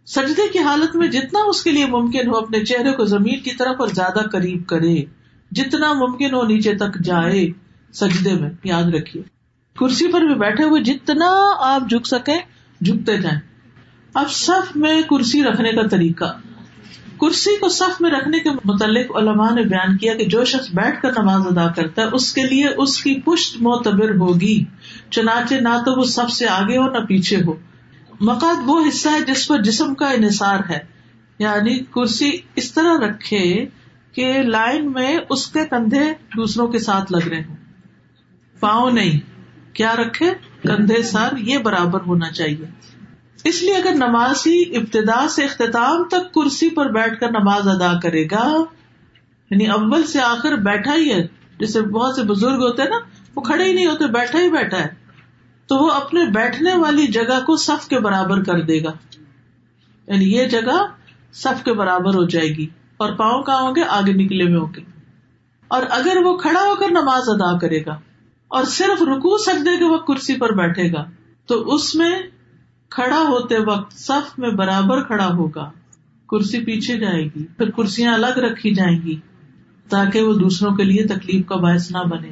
سجدے 0.07 0.49
کی 0.53 0.59
حالت 0.59 0.97
میں 0.97 1.09
جتنا 1.09 1.39
اس 1.47 1.63
کے 1.63 1.71
لیے 1.71 1.87
ممکن 1.87 2.29
ہو 2.29 2.37
اپنے 2.37 2.65
چہرے 2.65 2.93
کو 2.93 3.05
زمین 3.05 3.41
کی 3.41 3.51
طرف 3.51 3.77
اور 3.79 3.89
زیادہ 3.89 4.19
قریب 4.19 4.67
کرے، 4.67 5.05
جتنا 5.51 5.93
ممکن 5.93 6.35
ہو 6.35 6.43
نیچے 6.43 6.75
تک 6.75 7.05
جائے 7.05 7.49
سجدے 7.93 8.33
میں، 8.33 8.51
یاد 8.65 8.83
رکھیے۔ 8.83 9.23
کرسی 9.77 10.13
پر 10.13 10.21
بھی 10.21 10.35
بیٹھے 10.35 10.65
ہوئے 10.65 10.83
جتنا 10.83 11.29
آپ 11.59 11.91
جھک 11.91 12.07
سکیں، 12.07 12.39
جھکتے 12.85 13.17
جائیں۔ 13.17 13.41
اب 14.15 14.31
صف 14.31 14.77
میں 14.77 15.03
کرسی 15.03 15.45
رکھنے 15.45 15.73
کا 15.73 15.89
طریقہ۔ 15.89 16.39
کرسی 17.21 17.57
کو 17.57 17.69
صف 17.69 18.01
میں 18.01 18.11
رکھنے 18.11 18.41
کے 18.41 18.51
متعلق 18.65 19.17
علماء 19.17 19.55
نے 19.55 19.63
بیان 19.63 19.97
کیا 19.97 20.15
کہ 20.15 20.25
جو 20.25 20.45
شخص 20.45 20.71
بیٹھ 20.75 21.03
کر 21.03 21.11
نماز 21.11 21.47
ادا 21.47 21.73
کرتا 21.73 22.03
ہے، 22.03 22.07
اس 22.07 22.33
کے 22.33 22.43
لیے 22.43 22.67
اس 22.67 23.03
کی 23.03 23.21
پشت 23.21 23.63
معتبر 23.63 24.11
ہوگی۔ 24.11 24.65
چنانچہ 25.11 25.55
نہ 25.55 25.83
تو 25.85 26.01
وہ 26.01 26.05
سب 26.05 26.31
سے 26.31 26.47
آگے 26.49 26.77
ہو، 26.77 26.91
نہ 26.91 26.99
پیچھے 26.99 27.37
ہو۔ 27.47 27.55
مقاد 28.21 28.55
وہ 28.67 28.89
حصہ 28.89 29.09
ہے 29.09 29.21
جس 29.21 29.49
پر 29.49 29.63
جسم 29.63 29.95
کا 29.95 30.11
انحصار 30.11 30.61
ہے۔ 30.71 30.79
یعنی 31.39 31.79
کرسی 31.79 32.31
اس 32.55 32.73
طرح 32.73 32.99
رکھے 33.09 33.67
کہ 34.13 34.39
لائن 34.43 34.93
میں 34.93 35.19
اس 35.31 35.47
کے 35.47 35.65
کندھے 35.71 36.05
دوسروں 36.37 36.69
کے 36.69 36.79
ساتھ 36.79 37.13
لگ 37.13 37.29
رہے 37.29 37.43
ہوں۔ 37.49 37.57
پاؤں 38.61 38.91
نہیں، 38.91 39.21
کیا 39.75 39.97
رکھے؟ 39.97 40.33
کندھے 40.63 41.03
سر، 41.03 41.29
یہ 41.39 41.59
برابر 41.59 42.01
ہونا 42.07 42.31
چاہیے۔ 42.31 42.98
اس 43.45 43.63
لیے 43.63 43.75
اگر 43.75 43.95
نمازی 43.95 44.77
ابتدا 44.77 45.29
سے 45.29 45.45
اختتام 45.45 46.05
تک 46.05 46.35
کرسی 46.35 46.71
پر 46.71 46.87
بیٹھ 46.87 47.21
کر 47.21 47.31
نماز 47.31 47.69
ادا 47.69 48.01
کرے 48.03 48.25
گا 48.25 48.65
یعنی 49.51 49.67
اول 49.67 50.07
سے 50.07 50.21
آخر 50.21 50.53
بیٹھا 50.53 50.95
ہی 50.95 51.13
ہے، 51.13 51.27
جیسے 51.59 51.81
بہت 51.83 52.15
سے 52.15 52.23
بزرگ 52.23 52.53
ہوتے 52.53 52.83
ہیں 52.83 52.91
نا، 52.91 52.97
وہ 53.37 53.43
کھڑے 53.43 53.65
ہی 53.65 53.73
نہیں 53.73 53.87
ہوتے، 53.87 54.07
بیٹھا 54.07 54.39
ہی 54.39 54.51
بیٹھا 54.51 54.79
ہے۔ 54.79 54.87
تو 55.67 55.77
وہ 55.77 55.91
اپنے 55.91 56.25
بیٹھنے 56.25 56.75
والی 56.75 57.07
جگہ 57.07 57.41
کو 57.47 57.57
صف 57.57 57.89
کے 57.89 57.99
برابر 58.01 58.43
کر 58.43 58.61
دے 58.61 58.85
گا۔ 58.85 58.93
یعنی 60.07 60.33
یہ 60.33 60.45
جگہ 60.45 60.87
صف 61.33 61.65
کے 61.65 61.73
برابر 61.73 62.15
ہو 62.15 62.25
جائے 62.25 62.49
گی۔ 62.49 62.67
اور 62.97 63.13
پاؤں 63.13 63.43
کہاں 63.43 63.63
ہوں 63.63 63.77
گے؟ 63.77 63.83
آگے 63.89 64.13
نکلے 64.13 64.45
ہوئے 64.45 64.57
ہوں 64.57 64.75
گے۔ 64.77 64.81
اور 65.69 65.83
اگر 65.91 66.17
وہ 66.17 66.37
کھڑا 66.37 66.61
ہو 66.61 66.75
کر 66.75 66.89
نماز 66.91 67.23
ادا 67.27 67.59
کرے 67.59 67.85
گا، 67.87 68.01
اور 68.49 68.65
صرف 68.65 69.03
رکو 69.03 69.39
سکتے 69.39 69.79
کہ 69.79 69.85
وہ 69.85 69.99
کرسی 69.99 70.37
پر 70.37 70.53
بیٹھے 70.53 70.93
گا، 70.93 71.05
تو 71.47 71.75
اس 71.75 71.95
میں 71.95 72.23
کھڑا 72.91 73.21
ہوتے 73.21 73.55
وقت 73.59 73.93
صف 73.93 74.39
میں 74.39 74.51
برابر 74.51 75.03
کھڑا 75.03 75.27
ہوگا۔ 75.27 75.71
کرسی 76.29 76.61
پیچھے 76.61 76.99
جائے 76.99 77.25
گی، 77.25 77.47
پھر 77.57 77.71
کرسیاں 77.71 78.15
الگ 78.15 78.39
رکھی 78.39 78.75
جائیں 78.75 79.03
گی 79.03 79.17
تاکہ 79.89 80.21
وہ 80.23 80.35
دوسروں 80.35 80.77
کے 80.77 80.85
لیے 80.85 81.07
تکلیف 81.07 81.47
کا 81.47 81.57
باعث 81.57 81.91
نہ 81.91 81.99
بنے۔ 81.99 82.29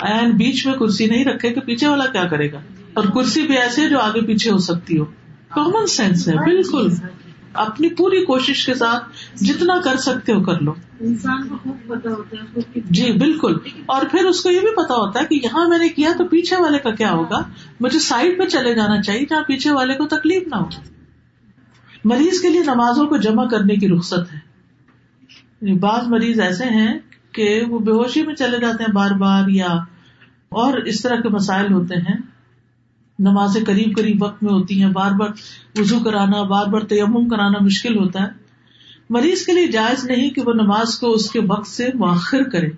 این 0.00 0.30
بیچ 0.30 0.66
میں 0.66 0.74
کرسی 0.74 1.06
نہیں 1.06 1.24
رکھے 1.24 1.50
کہ 1.50 1.60
پیچھے 1.60 1.88
والا 1.88 2.06
کیا 2.06 2.24
کرے 2.24 2.52
گا؟ 2.52 2.60
اور 2.94 3.04
کرسی 3.04 3.42
بھی 3.42 3.58
ایسے 3.58 3.88
جو 3.88 3.98
آگے 3.98 4.20
پیچھے 4.20 4.50
ہو 4.50 4.58
سکتی 4.58 4.98
ہو۔ 4.98 5.04
کامن 5.48 5.86
سینس 5.86 6.28
ہے، 6.28 6.34
بالکل۔ 6.34 6.88
اپنی 7.52 7.88
پوری 7.88 8.24
کوشش 8.24 8.66
کے 8.66 8.74
ساتھ 8.74 9.04
جتنا 9.36 9.80
کر 9.80 9.96
سکتے 9.96 10.32
ہو 10.32 10.42
کر 10.44 10.60
لو۔ 10.60 10.74
انسان 11.00 11.48
کو 11.48 11.56
خوب 11.62 11.76
پتا 11.88 12.10
ہوتا 12.10 12.36
ہے 12.42 12.80
جی 12.90 13.12
بالکل۔ 13.12 13.56
اور 13.86 14.06
پھر 14.10 14.24
اس 14.24 14.42
کو 14.42 14.50
یہ 14.50 14.60
بھی 14.60 14.74
پتا 14.76 14.94
ہوتا 14.94 15.20
ہے 15.20 15.24
کہ 15.24 15.46
یہاں 15.46 15.68
میں 15.68 15.78
نے 15.78 15.88
کیا 15.88 16.12
تو 16.18 16.24
پیچھے 16.24 16.56
والے 16.62 16.78
کا 16.78 16.90
کیا 16.90 17.12
ہوگا؟ 17.12 17.38
مجھے 17.80 17.98
سائڈ 17.98 18.38
پہ 18.38 18.44
چلے 18.44 18.74
جانا 18.74 19.02
چاہیے 19.02 19.26
جہاں 19.30 19.42
پیچھے 19.42 19.70
والے 19.70 19.94
کو 19.94 20.06
تکلیف 20.06 20.48
نہ 20.48 20.54
ہو۔ 20.54 20.68
مریض 22.04 22.40
کے 22.40 22.48
لیے 22.48 22.60
نمازوں 22.60 23.06
کو 23.06 23.16
جمع 23.16 23.46
کرنے 23.46 23.76
کی 23.76 23.88
رخصت 23.88 24.32
ہے۔ 24.32 24.38
یعنی 25.60 25.78
بعض 25.78 26.06
مریض 26.06 26.40
ایسے 26.40 26.64
ہیں 26.64 26.98
کہ 27.32 27.62
وہ 27.68 27.78
بے 27.78 27.92
ہوشی 27.92 28.22
میں 28.22 28.34
چلے 28.34 28.58
جاتے 28.60 28.84
ہیں 28.84 28.92
بار 28.92 29.10
بار 29.10 29.48
یا 29.48 29.72
اور 30.48 30.78
اس 30.78 31.02
طرح 31.02 31.16
کے 31.16 31.28
مسائل 31.28 31.72
ہوتے 31.72 31.94
ہیں۔ 31.94 32.29
نماز 33.20 33.56
قریب 33.66 33.96
قریب 33.96 34.22
وقت 34.22 34.42
میں 34.42 34.52
ہوتی 34.52 34.82
ہیں، 34.82 34.90
بار 34.90 35.10
بار 35.10 35.28
وزو 35.78 35.98
کرانا، 35.98 36.42
بار 36.42 36.66
بار 36.66 36.80
تیمم 36.80 37.28
کرانا 37.28 37.58
مشکل 37.60 37.98
ہوتا 37.98 38.22
ہے۔ 38.22 38.28
مریض 39.10 39.46
کے 39.46 39.52
لیے 39.52 39.66
جائز 39.66 40.04
نہیں 40.04 40.30
کہ 40.30 40.42
وہ 40.46 40.52
نماز 40.52 40.98
کو 40.98 41.12
اس 41.12 41.30
کے 41.30 41.40
وقت 41.48 41.66
سے 41.66 41.88
مؤخر 41.94 42.42
کرے۔ 42.42 42.68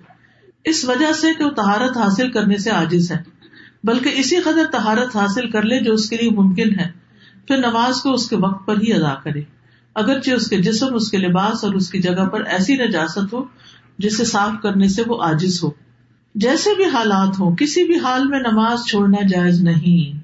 اس 0.65 0.85
وجہ 0.85 1.13
سے 1.13 1.27
کہ 1.37 1.43
وہ 1.43 1.49
تہارت 1.49 1.97
حاصل 1.97 2.31
کرنے 2.31 2.57
سے 2.57 2.69
عاجز 2.69 3.11
ہے۔ 3.11 3.17
بلکہ 3.83 4.11
اسی 4.15 4.35
قدر 4.35 4.65
تہارت 4.71 5.15
حاصل 5.15 5.49
کر 5.49 5.63
لے 5.63 5.79
جو 5.79 5.93
اس 5.93 6.09
کے 6.09 6.17
لیے 6.17 6.29
ممکن 6.29 6.79
ہے۔ 6.79 6.91
پھر 7.47 7.57
نماز 7.57 8.01
کو 8.01 8.13
اس 8.13 8.29
کے 8.29 8.35
وقت 8.35 8.67
پر 8.67 8.75
ہی 8.81 8.93
ادا 8.93 9.15
کرے۔ 9.23 9.41
اگرچہ 9.95 10.31
اس 10.31 10.49
کے 10.49 10.57
جسم، 10.57 10.95
اس 10.95 11.11
کے 11.11 11.17
لباس 11.17 11.63
اور 11.63 11.73
اس 11.73 11.89
کی 11.89 11.99
جگہ 11.99 12.25
پر 12.25 12.43
ایسی 12.43 12.75
نجاست 12.75 13.33
ہو 13.33 13.43
جسے 13.97 14.25
صاف 14.25 14.61
کرنے 14.63 14.87
سے 14.87 15.01
وہ 15.07 15.21
عاجز 15.21 15.63
ہو۔ 15.63 15.69
جیسے 16.35 16.75
بھی 16.75 16.85
حالات 16.85 17.39
ہوں، 17.39 17.55
کسی 17.55 17.83
بھی 17.83 17.99
حال 17.99 18.27
میں 18.27 18.39
نماز 18.39 18.79
چھوڑنا 18.89 19.27
جائز 19.27 19.61
نہیں۔ 19.61 20.22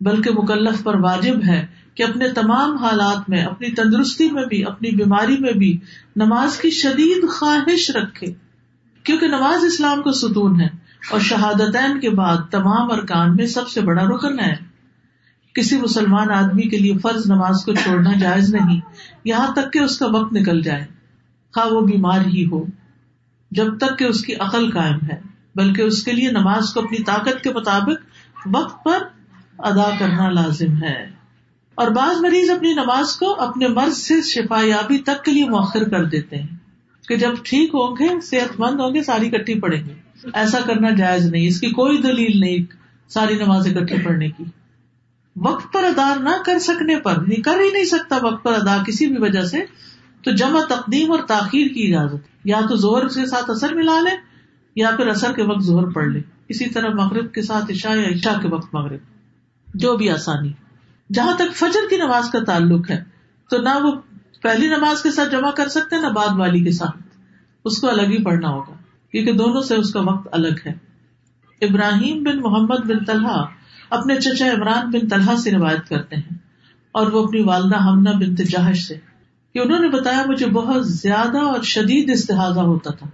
بلکہ 0.00 0.30
مکلف 0.30 0.82
پر 0.82 0.94
واجب 0.94 1.34
ہے 1.46 1.66
کہ 1.94 2.02
اپنے 2.02 2.28
تمام 2.28 2.76
حالات 2.76 3.30
میں، 3.30 3.44
اپنی 3.44 3.68
تندرستی 3.68 4.30
میں 4.30 4.44
بھی، 4.44 4.64
اپنی 4.64 4.90
بیماری 4.90 5.36
میں 5.38 5.52
بھی 5.52 5.78
نماز 6.16 6.56
کی 6.56 6.70
شدید 6.70 7.28
خواہش 7.28 7.90
رکھے۔ 7.90 8.26
کیونکہ 9.02 9.26
نماز 9.26 9.64
اسلام 9.64 10.02
کا 10.02 10.12
ستون 10.12 10.60
ہے 10.60 10.68
اور 11.10 11.20
شہادتین 11.20 12.00
کے 12.00 12.10
بعد 12.10 12.36
تمام 12.50 12.92
ارکان 12.92 13.36
میں 13.36 13.46
سب 13.46 13.68
سے 13.68 13.80
بڑا 13.80 14.04
رکن 14.04 14.40
ہے۔ 14.40 14.54
کسی 15.54 15.80
مسلمان 15.80 16.30
آدمی 16.30 16.62
کے 16.62 16.76
لیے 16.76 16.98
فرض 16.98 17.26
نماز 17.26 17.64
کو 17.64 17.74
چھوڑنا 17.74 18.12
جائز 18.20 18.54
نہیں، 18.54 18.80
یہاں 19.24 19.52
تک 19.52 19.72
کہ 19.72 19.78
اس 19.78 19.98
کا 19.98 20.06
وقت 20.06 20.32
نکل 20.32 20.62
جائے۔ 20.62 20.86
خواہ 21.54 21.66
وہ 21.66 21.80
بیمار 21.80 22.20
ہی 22.26 22.44
ہو، 22.44 22.64
جب 23.50 23.78
تک 23.78 23.98
کہ 23.98 24.04
اس 24.04 24.20
کی 24.20 24.34
عقل 24.34 24.70
قائم 24.70 24.98
ہے، 25.12 25.20
بلکہ 25.54 25.82
اس 25.82 26.02
کے 26.02 26.12
لیے 26.12 26.30
نماز 26.30 26.74
کو 26.74 26.80
اپنی 26.80 27.02
طاقت 27.02 27.44
کے 27.44 27.52
مطابق 27.52 28.06
وقت 28.46 28.84
پر 28.84 28.98
ادا 29.64 29.90
کرنا 29.98 30.30
لازم 30.30 30.82
ہے۔ 30.82 31.10
اور 31.74 31.90
بعض 31.90 32.20
مریض 32.20 32.50
اپنی 32.50 32.72
نماز 32.72 33.16
کو 33.16 33.40
اپنے 33.40 33.68
مرض 33.68 33.96
سے 33.96 34.22
شفا 34.22 34.66
یابی 34.66 34.98
تک 34.98 35.24
کے 35.24 35.32
لیے 35.32 35.44
مؤخر 35.44 35.88
کر 35.88 36.04
دیتے 36.04 36.36
ہیں 36.36 36.56
کہ 37.08 37.16
جب 37.16 37.30
ٹھیک 37.42 37.68
ہوں 37.74 37.96
گے، 38.00 38.20
صحت 38.20 38.60
مند 38.60 38.80
ہوں 38.80 38.94
گے، 38.94 39.02
ساری 39.02 39.30
کٹھی 39.30 39.60
پڑیں 39.60 39.88
گے 39.88 39.94
ایسا 40.34 40.58
کرنا 40.60 40.90
جائز 40.90 41.26
نہیں، 41.26 41.46
اس 41.46 41.60
کی 41.60 41.70
کوئی 41.70 41.98
دلیل 41.98 42.40
نہیں 42.40 42.58
ساری 43.08 43.34
نماز 43.34 43.66
اکٹھی 43.66 43.96
پڑھنے 44.04 44.28
کی۔ 44.28 44.44
وقت 45.36 45.72
پر 45.72 45.84
ادا 45.84 46.14
نہ 46.20 46.42
کر 46.46 46.58
سکنے 46.58 46.96
پر 46.96 47.14
کر 47.44 47.60
ہی 47.60 47.72
نہیں 47.72 47.84
سکتا 47.84 48.18
وقت 48.22 48.44
پر 48.44 48.52
ادا 48.52 48.82
کسی 48.86 49.06
بھی 49.06 49.16
وجہ 49.18 49.42
سے، 49.42 49.58
تو 50.24 50.30
جمع 50.30 50.60
تقدیم 50.68 51.10
اور 51.10 51.20
تاخیر 51.20 51.66
کی 51.66 51.94
اجازت۔ 51.94 52.28
یا 52.44 52.60
تو 52.68 52.76
زہر 52.76 53.08
کے 53.08 53.26
ساتھ 53.26 53.50
اثر 53.50 53.74
ملا 53.74 54.00
لے، 54.00 54.16
یا 54.76 54.90
پھر 54.96 55.06
اثر 55.08 55.32
کے 55.32 55.42
وقت 55.42 55.62
زہر 55.62 55.86
پڑھ 55.86 56.08
لے۔ 56.08 56.20
اسی 56.48 56.68
طرح 56.68 56.88
مغرب 56.88 57.32
کے 57.32 57.42
ساتھ 57.42 57.70
عشاء 57.70 57.94
یا 57.94 58.08
عشاء 58.08 58.40
کے 58.40 58.48
وقت 58.48 58.74
مغرب۔ 58.74 59.09
جو 59.74 59.96
بھی 59.96 60.10
آسانی۔ 60.10 60.52
جہاں 61.10 61.34
تک 61.34 61.54
فجر 61.56 61.88
کی 61.90 61.96
نماز 61.96 62.30
کا 62.30 62.38
تعلق 62.44 62.90
ہے، 62.90 63.02
تو 63.50 63.58
نہ 63.58 63.78
وہ 63.82 63.92
پہلی 64.42 64.66
نماز 64.66 65.02
کے 65.02 65.10
ساتھ 65.10 65.30
جمع 65.32 65.50
کر 65.50 65.68
سکتے، 65.68 66.00
نہ 66.00 66.06
بعد 66.06 66.38
والی 66.38 66.64
کے 66.64 66.72
ساتھ۔ 66.72 66.98
اس 67.64 67.80
کو 67.80 67.88
الگ 67.88 68.02
ہی 68.02 68.22
پڑھنا 68.24 68.48
ہوگا، 68.48 68.74
کیونکہ 69.12 69.32
دونوں 69.32 69.62
سے 69.62 69.74
اس 69.74 69.92
کا 69.92 70.00
وقت 70.00 70.28
الگ 70.32 70.66
ہے۔ 70.66 70.72
ابراہیم 71.60 72.22
بن 72.22 72.40
محمد 72.40 72.86
بن 72.86 73.04
طلحہ 73.04 73.44
اپنے 73.90 74.16
چچا 74.16 74.46
عمران 74.46 74.90
بن 74.90 75.08
طلحہ 75.08 75.36
سے 75.36 75.50
روایت 75.50 75.88
کرتے 75.88 76.16
ہیں، 76.16 76.38
اور 76.92 77.06
وہ 77.06 77.24
اپنی 77.24 77.42
والدہ 77.42 77.76
ہمنا 77.76 78.12
بن 78.12 78.34
تجاہش 78.34 78.86
سے، 78.86 78.96
کہ 79.54 79.58
انہوں 79.58 79.78
نے 79.78 79.88
بتایا 79.88 80.24
مجھے 80.26 80.46
بہت 80.46 80.88
زیادہ 80.88 81.38
اور 81.38 81.62
شدید 81.62 82.10
استحاظہ 82.10 82.60
ہوتا 82.60 82.90
تھا۔ 82.90 83.06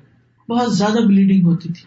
بہت 0.49 0.77
زیادہ 0.77 0.99
بلیڈنگ 0.99 1.47
ہوتی 1.47 1.69
تھی۔ 1.69 1.85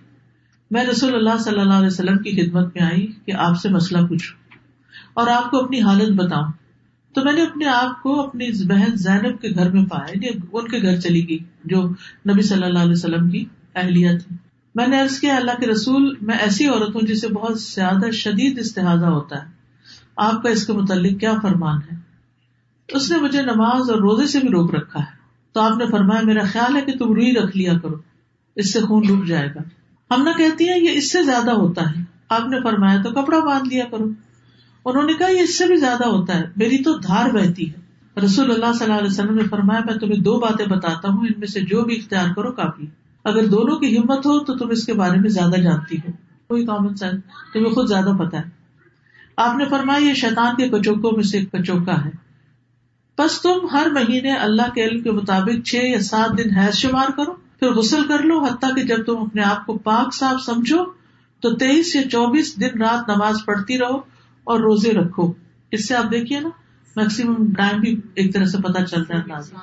میں 0.71 0.83
رسول 0.85 1.15
اللہ 1.15 1.37
صلی 1.39 1.59
اللہ 1.59 1.73
علیہ 1.73 1.87
وسلم 1.87 2.17
کی 2.17 2.31
خدمت 2.31 2.75
میں 2.75 2.83
آئی 2.83 3.07
کہ 3.25 3.31
آپ 3.31 3.59
سے 3.61 3.69
مسئلہ 3.69 4.05
پوچھوں۔ 4.07 4.38
اور 5.19 5.27
آپ 5.27 5.51
کو 5.51 5.63
اپنی 5.63 5.81
حالت 5.81 6.09
بتاؤں۔ 6.09 6.51
تو 7.13 7.23
میں 7.23 7.33
نے 7.33 7.41
اپنے 7.41 7.65
آپ 7.65 8.03
کو 8.03 8.21
اپنی 8.21 8.67
بہن 8.67 8.95
زینب 8.95 9.41
کے 9.41 9.49
گھر 9.49 9.71
میں 9.71 9.85
پایا 9.85 10.17
یعنی 10.17 10.47
ان 10.53 10.67
کے 10.67 10.81
گھر 10.81 10.99
چلی 10.99 11.29
گئی، 11.29 11.37
جو 11.65 11.83
نبی 12.29 12.41
صلی 12.41 12.63
اللہ 12.63 12.79
علیہ 12.79 12.91
وسلم 12.91 13.29
کی 13.29 13.45
اہلیت 13.75 14.27
تھی 14.27 14.35
میں 14.75 14.87
نے 14.87 15.01
عرض 15.01 15.19
کیا، 15.19 15.35
اللہ 15.35 15.51
کے 15.59 15.67
رسول، 15.67 16.15
میں 16.21 16.37
ایسی 16.37 16.67
عورت 16.67 16.95
ہوں 16.95 17.01
جسے 17.01 17.27
بہت 17.27 17.61
زیادہ 17.61 18.11
شدید 18.11 18.59
استحاظہ 18.59 19.05
ہوتا 19.05 19.35
ہے۔ 19.35 19.47
آپ 20.17 20.43
کا 20.43 20.49
اس 20.49 20.67
کے 20.67 20.73
متعلق 20.73 21.19
کیا 21.19 21.33
فرمان 21.41 21.77
ہے؟ 21.77 21.97
اس 22.87 23.11
نے 23.11 23.17
مجھے 23.17 23.41
نماز 23.41 23.89
اور 23.89 23.97
روزے 23.97 24.27
سے 24.27 24.39
بھی 24.39 24.49
روک 24.49 24.75
رکھا 24.75 24.99
ہے۔ 24.99 25.17
تو 25.53 25.61
آپ 25.61 25.77
نے 25.77 25.85
فرمایا، 25.91 26.21
میرا 26.21 26.43
خیال 26.43 26.75
ہے 26.75 26.81
کہ 26.81 26.91
تم 26.91 27.05
روئی 27.05 27.31
رکھ 27.31 27.57
لیا 27.57 27.77
کرو، 27.77 27.95
اس 28.55 28.73
سے 28.73 28.79
خون 28.79 29.09
رک 29.09 29.27
جائے 29.27 29.47
گا۔ 29.55 29.59
ہم 30.13 30.23
نہ 30.23 30.29
کہتی 30.37 30.69
ہیں، 30.69 30.79
یہ 30.79 30.89
اس 30.89 31.11
سے 31.11 31.23
زیادہ 31.23 31.51
ہوتا 31.51 31.81
ہے۔ 31.89 32.03
آپ 32.29 32.47
نے 32.47 32.57
فرمایا، 32.63 33.01
تو 33.01 33.11
کپڑا 33.11 33.39
باندھ 33.39 33.69
لیا 33.69 33.85
کرو۔ 33.91 34.09
انہوں 34.89 35.03
نے 35.03 35.13
کہا، 35.13 35.29
یہ 35.29 35.39
اس 35.39 35.57
سے 35.57 35.65
بھی 35.65 35.75
زیادہ 35.75 36.07
ہوتا 36.07 36.39
ہے۔ 36.39 36.43
میری 36.55 36.83
تو 36.83 36.97
دھار 36.97 37.29
بہتی 37.29 37.69
ہے۔ 37.69 37.89
رسول 38.25 38.51
اللہ 38.51 38.73
صلی 38.73 38.85
اللہ 38.85 38.97
علیہ 38.97 39.11
وسلم 39.11 39.35
نے 39.35 39.43
فرمایا، 39.43 39.79
میں 39.85 39.93
تمہیں 39.93 40.19
دو 40.19 40.39
باتیں 40.39 40.65
بتاتا 40.65 41.09
ہوں، 41.09 41.21
ان 41.21 41.33
میں 41.37 41.47
سے 41.47 41.61
جو 41.61 41.83
بھی 41.83 41.95
اختیار 41.95 42.33
کرو 42.35 42.51
کافی 42.51 42.85
اگر 43.23 43.45
دونوں 43.45 43.77
کی 43.77 43.97
ہمت 43.97 44.25
ہو 44.25 44.39
تو 44.39 44.57
تم 44.57 44.69
اس 44.69 44.85
کے 44.85 44.93
بارے 44.93 45.19
میں 45.19 45.29
زیادہ 45.29 45.61
جانتی 45.61 45.97
ہو۔ 45.97 46.11
کوئی 46.47 46.65
کامن 46.65 46.95
سینس 46.95 47.21
تمہیں 47.53 47.73
خود 47.73 47.87
زیادہ 47.87 48.11
پتا 48.19 48.37
ہے۔ 48.37 48.43
آپ 49.37 49.55
نے 49.55 49.65
فرمایا، 49.65 50.09
یہ 50.09 50.13
شیطان 50.13 50.55
کے 50.55 50.69
کچوکوں 50.69 51.11
میں 51.11 51.23
سے 51.23 51.37
ایک 51.37 51.51
کچوکا 51.51 52.05
ہے۔ 52.05 52.09
بس 53.17 53.41
تم 53.41 53.67
ہر 53.71 53.87
مہینے 53.91 54.31
اللہ 54.31 54.73
کے 54.75 54.83
علم 54.83 55.01
کے 55.03 55.11
مطابق 55.11 55.67
چھ 55.67 55.75
یا 55.75 56.01
سات 56.01 56.37
دن 56.37 56.55
حیض 56.55 56.75
شمار 56.75 57.11
کرو، 57.17 57.33
پھر 57.33 57.71
غسل 57.71 58.07
کر 58.07 58.19
لو، 58.19 58.43
حتیٰ 58.43 58.75
کہ 58.75 58.83
جب 58.83 59.05
تم 59.05 59.17
اپنے 59.17 59.41
آپ 59.41 59.65
کو 59.65 59.77
پاک، 59.77 60.13
صاف 60.13 60.43
سمجھو 60.45 60.83
تو 61.39 61.55
تیئیس 61.55 61.95
یا 61.95 62.09
چوبیس 62.09 62.61
دن 62.61 62.81
رات 62.81 63.09
نماز 63.09 63.35
پڑھتی 63.45 63.77
رہو۔ 63.77 64.18
اور 64.49 64.59
روزے 64.59 64.91
رکھو۔ 64.91 65.33
اس 65.71 65.87
سے 65.87 65.95
آپ 65.95 66.11
دیکھیے 66.11 66.39
نا 66.39 66.49
میکسیمم 66.95 67.53
ٹائم 67.57 67.81
بھی 67.81 67.99
ایک 68.15 68.33
طرح 68.33 68.45
سے 68.45 68.57
پتا 68.57 68.85
چلتا 68.85 69.13
ہے۔ 69.15 69.19
انداز 69.19 69.53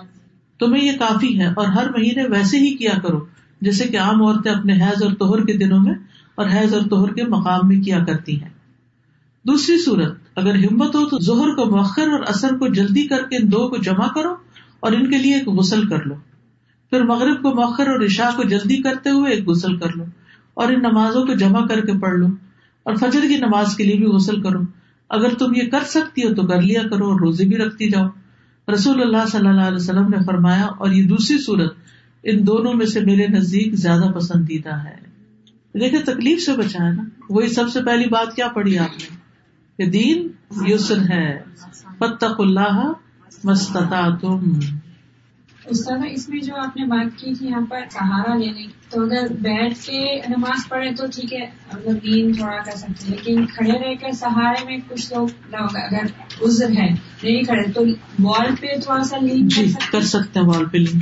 تمہیں 0.59 0.85
یہ 0.85 0.93
کافی 0.93 1.41
ہے 1.41 1.47
اور 1.47 1.67
ہر 1.67 1.91
مہینے 1.91 2.23
ویسے 2.29 2.59
ہی 2.59 2.77
کیا 2.77 2.99
کرو۔ 3.03 3.25
جیسے 3.61 3.85
کہ 3.85 3.99
عام 3.99 4.23
عورتیں 4.23 4.53
اپنے 4.53 4.73
حیض 4.73 5.03
اور 5.03 5.13
توہر 5.13 5.47
کے 5.47 5.53
دنوں 5.53 5.81
میں 5.81 5.95
اور 6.35 6.47
حیض 6.55 6.75
اور 6.75 6.83
توہر 6.91 7.13
کے 7.13 7.25
مقام 7.25 7.69
میں 7.69 7.81
کیا 7.81 8.05
کرتی 8.05 8.43
ہیں۔ 8.43 8.51
دوسری 9.45 9.79
صورت، 9.79 10.19
اگر 10.37 10.55
ہمت 10.55 10.95
ہو 10.95 11.09
تو 11.09 11.19
زہر 11.19 11.55
کو 11.55 11.77
مؤخر 11.77 12.09
اور 12.09 12.21
اثر 12.27 12.57
کو 12.57 12.69
جلدی 12.69 13.07
کر 13.07 13.23
کے 13.31 13.37
ان 13.37 13.53
دو 13.53 13.69
کو 13.69 13.77
جمع 13.77 14.09
کرو 14.09 14.35
اور 14.81 14.93
ان 14.93 15.11
کے 15.11 15.19
لیے 15.19 15.35
ایک 15.35 15.49
غسل 15.49 15.89
کر 15.89 16.05
لو۔ 16.05 16.15
پھر 16.91 17.03
مغرب 17.03 17.43
کو 17.43 17.51
مؤخر 17.51 17.89
اور 17.89 18.05
عشاء 18.05 18.37
کو 18.37 18.43
جلدی 18.43 18.83
کرتے 18.83 19.11
ہوئے 19.11 19.33
ایک 19.33 19.47
غسل 19.47 19.77
کر 19.77 19.97
لو 19.97 20.05
اور 20.55 20.73
ان 20.73 20.83
نمازوں 20.83 21.27
کو 21.27 21.33
جمع 21.35 21.67
کر 21.67 21.87
کے 21.87 21.99
پڑھ 22.01 22.15
لو 22.15 22.27
اور 22.83 22.95
فجر 22.95 23.21
کی 23.29 23.37
نماز 23.37 23.77
کے 23.77 23.85
لیے 23.85 23.97
بھی 23.97 24.07
غسل 24.07 24.43
کرو۔ 24.43 24.59
اگر 25.09 25.35
تم 25.35 25.55
یہ 25.55 25.71
کر 25.71 25.85
سکتی 25.87 26.23
ہو 26.23 26.35
تو 26.35 26.43
کر 26.43 26.63
لیا 26.63 26.83
کرو 26.91 27.11
اور 27.11 27.21
روزے 27.21 27.45
بھی 27.45 27.57
رکھتی 27.57 27.91
جاؤ۔ 27.91 28.07
رسول 28.73 29.03
اللہ 29.03 29.27
صلی 29.29 29.49
اللہ 29.49 29.61
علیہ 29.61 29.77
وسلم 29.77 30.09
نے 30.09 30.17
فرمایا، 30.27 30.65
اور 30.65 30.91
یہ 30.91 31.09
دوسری 31.09 31.39
صورت، 31.39 31.75
ان 32.23 32.47
دونوں 32.47 32.75
میں 32.75 32.87
سے 32.87 33.01
میرے 33.01 33.27
نزدیک 33.29 33.75
زیادہ 33.75 34.13
پسندیدہ 34.15 34.77
ہے۔ 34.77 35.07
دیکھیں، 35.79 36.01
تکلیف 36.01 36.41
سے 36.41 36.53
بچایا 36.53 36.93
نا۔ 36.93 37.03
وہی 37.31 37.49
سب 37.49 37.69
سے 37.73 37.83
پہلی 37.83 38.09
بات 38.09 38.37
کیا 38.37 38.49
پڑھی 38.49 38.79
آپ 38.79 38.91
نے؟ 38.91 39.17
کہ 39.77 39.91
دین 39.91 40.29
یسر 40.61 40.99
ہے۔ 41.11 41.43
فتق 41.99 42.41
اللہ 42.41 42.93
مستتا 43.45 44.17
تم 44.17 44.53
استاد 45.67 45.99
اس 46.11 46.29
میں 46.29 46.41
جو 46.41 46.55
آپ 46.57 46.77
نے 46.77 46.85
بات 46.85 47.19
کی 47.21 47.35
تھی 47.35 47.47
یہاں 47.47 47.61
پر 47.69 47.81
سہارا 47.93 48.35
لینے 48.35 48.67
تو 48.91 49.03
اگر 49.03 49.33
بیٹھ 49.41 49.87
کے 49.87 50.21
نماز 50.29 50.69
پڑھے 50.69 50.95
تو 50.95 51.07
ٹھیک 51.07 51.33
ہے 51.33 51.47
مطلب 51.75 52.03
دین 52.05 52.33
تھوڑا 52.33 52.63
کر 52.65 52.77
سکتے 52.77 53.11
لیکن 53.11 53.47
کھڑے 53.47 53.79
رہ 53.79 53.95
کر 54.01 54.13
سہارے 54.13 54.65
میں 54.65 54.79
کچھ 54.89 55.13
لوگ 55.13 55.29
اگر 55.55 56.07
عذر 56.45 56.71
ہے 56.71 56.91
نہیں 57.23 57.43
کھڑے 57.43 57.73
تو 57.73 57.85
وال 58.19 58.55
پہ 58.61 58.67
تھوڑا 58.85 59.03
سا 59.05 59.17
لین 59.17 59.49
جی 59.49 59.67
کر 59.93 60.01
سکتے 60.01 60.41
ہیں 60.41 60.47
وال 60.47 60.69
پہ 60.69 60.79
لین 60.79 60.99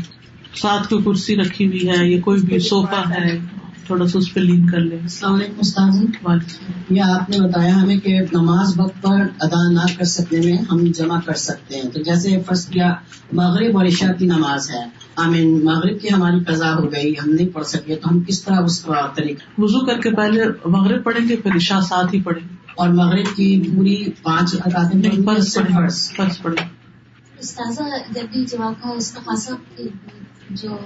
ساتھ 0.55 0.88
کوئی 0.88 1.03
کرسی 1.05 1.37
رکھی 1.37 1.66
ہوئی 1.66 1.88
ہے 1.88 2.07
یا 2.07 2.20
کوئی 2.20 2.40
بھی 2.40 2.59
صوفہ 2.59 3.03
ہے۔ 3.11 3.38
تھوڑا 3.87 4.07
سا 4.07 4.18
اس 4.18 4.35
پہ 4.35 4.40
لین 4.40 4.70
کر 4.70 4.81
لیں۔ 4.81 4.99
السلام 5.03 5.35
علیکم 5.35 5.55
استاد 5.61 5.90
یہ 6.90 7.03
آپ 7.03 7.31
نے 7.31 7.40
بتایا 7.40 7.83
ہمیں 7.83 7.97
کہ 7.97 8.20
نماز 8.33 8.73
وقت 8.77 9.03
پر 9.03 9.20
ادا 9.40 9.70
نہ 9.70 9.99
کر 9.99 10.05
سکنے 10.05 10.40
میں 10.40 10.59
ہم 10.70 10.85
جمع 10.85 11.20
کر 11.20 11.35
سکتے 11.35 11.77
ہیں۔ 11.77 11.90
تو 11.90 12.03
جیسے 12.03 12.42
فرض 12.47 12.66
کیا 12.66 12.94
مغرب 13.33 13.77
اور 13.77 13.87
عشاء 13.87 14.12
کی 14.12 14.27
نماز 14.27 14.70
ہے۔ 14.70 14.85
آمین 15.16 15.64
مغرب 15.64 16.01
کی 16.01 16.09
ہماری 16.12 16.44
قضا 16.44 16.75
ہو 16.75 16.92
گئی 16.92 17.12
ہم 17.12 17.31
نہیں 17.31 17.49
پڑھ 17.49 17.66
سکے 17.66 17.97
تو 17.97 18.09
ہم 18.11 18.20
کس 18.20 18.44
طرح 18.44 18.57
اس 18.64 18.81
کا 18.81 19.07
طریقہ 19.14 19.61
وضو 19.61 19.87
کر 19.87 20.01
کے 20.01 20.11
پہلے 20.11 20.44
مغرب 20.64 21.05
پڑھیں 21.05 21.29
گے 21.29 21.37
پھر 21.37 21.57
عشاء 21.57 21.81
ساتھ 21.81 22.14
ہی 22.14 22.23
پڑھیں 22.23 22.49
گے۔ 22.49 22.55
اور 22.77 22.88
مغرب 22.88 23.37
کی 23.37 23.62
پوری 23.77 24.05
پانچ 24.23 24.51
فرض 24.51 25.59
فرض۔ 26.16 26.42
پڑھیں 26.42 26.68
استاذہ 27.38 27.83
جب 28.14 28.23
بھی 28.33 28.44
جواب 28.44 28.83
کا 28.83 28.88
استفاظہ 28.90 29.51
جو 30.50 30.76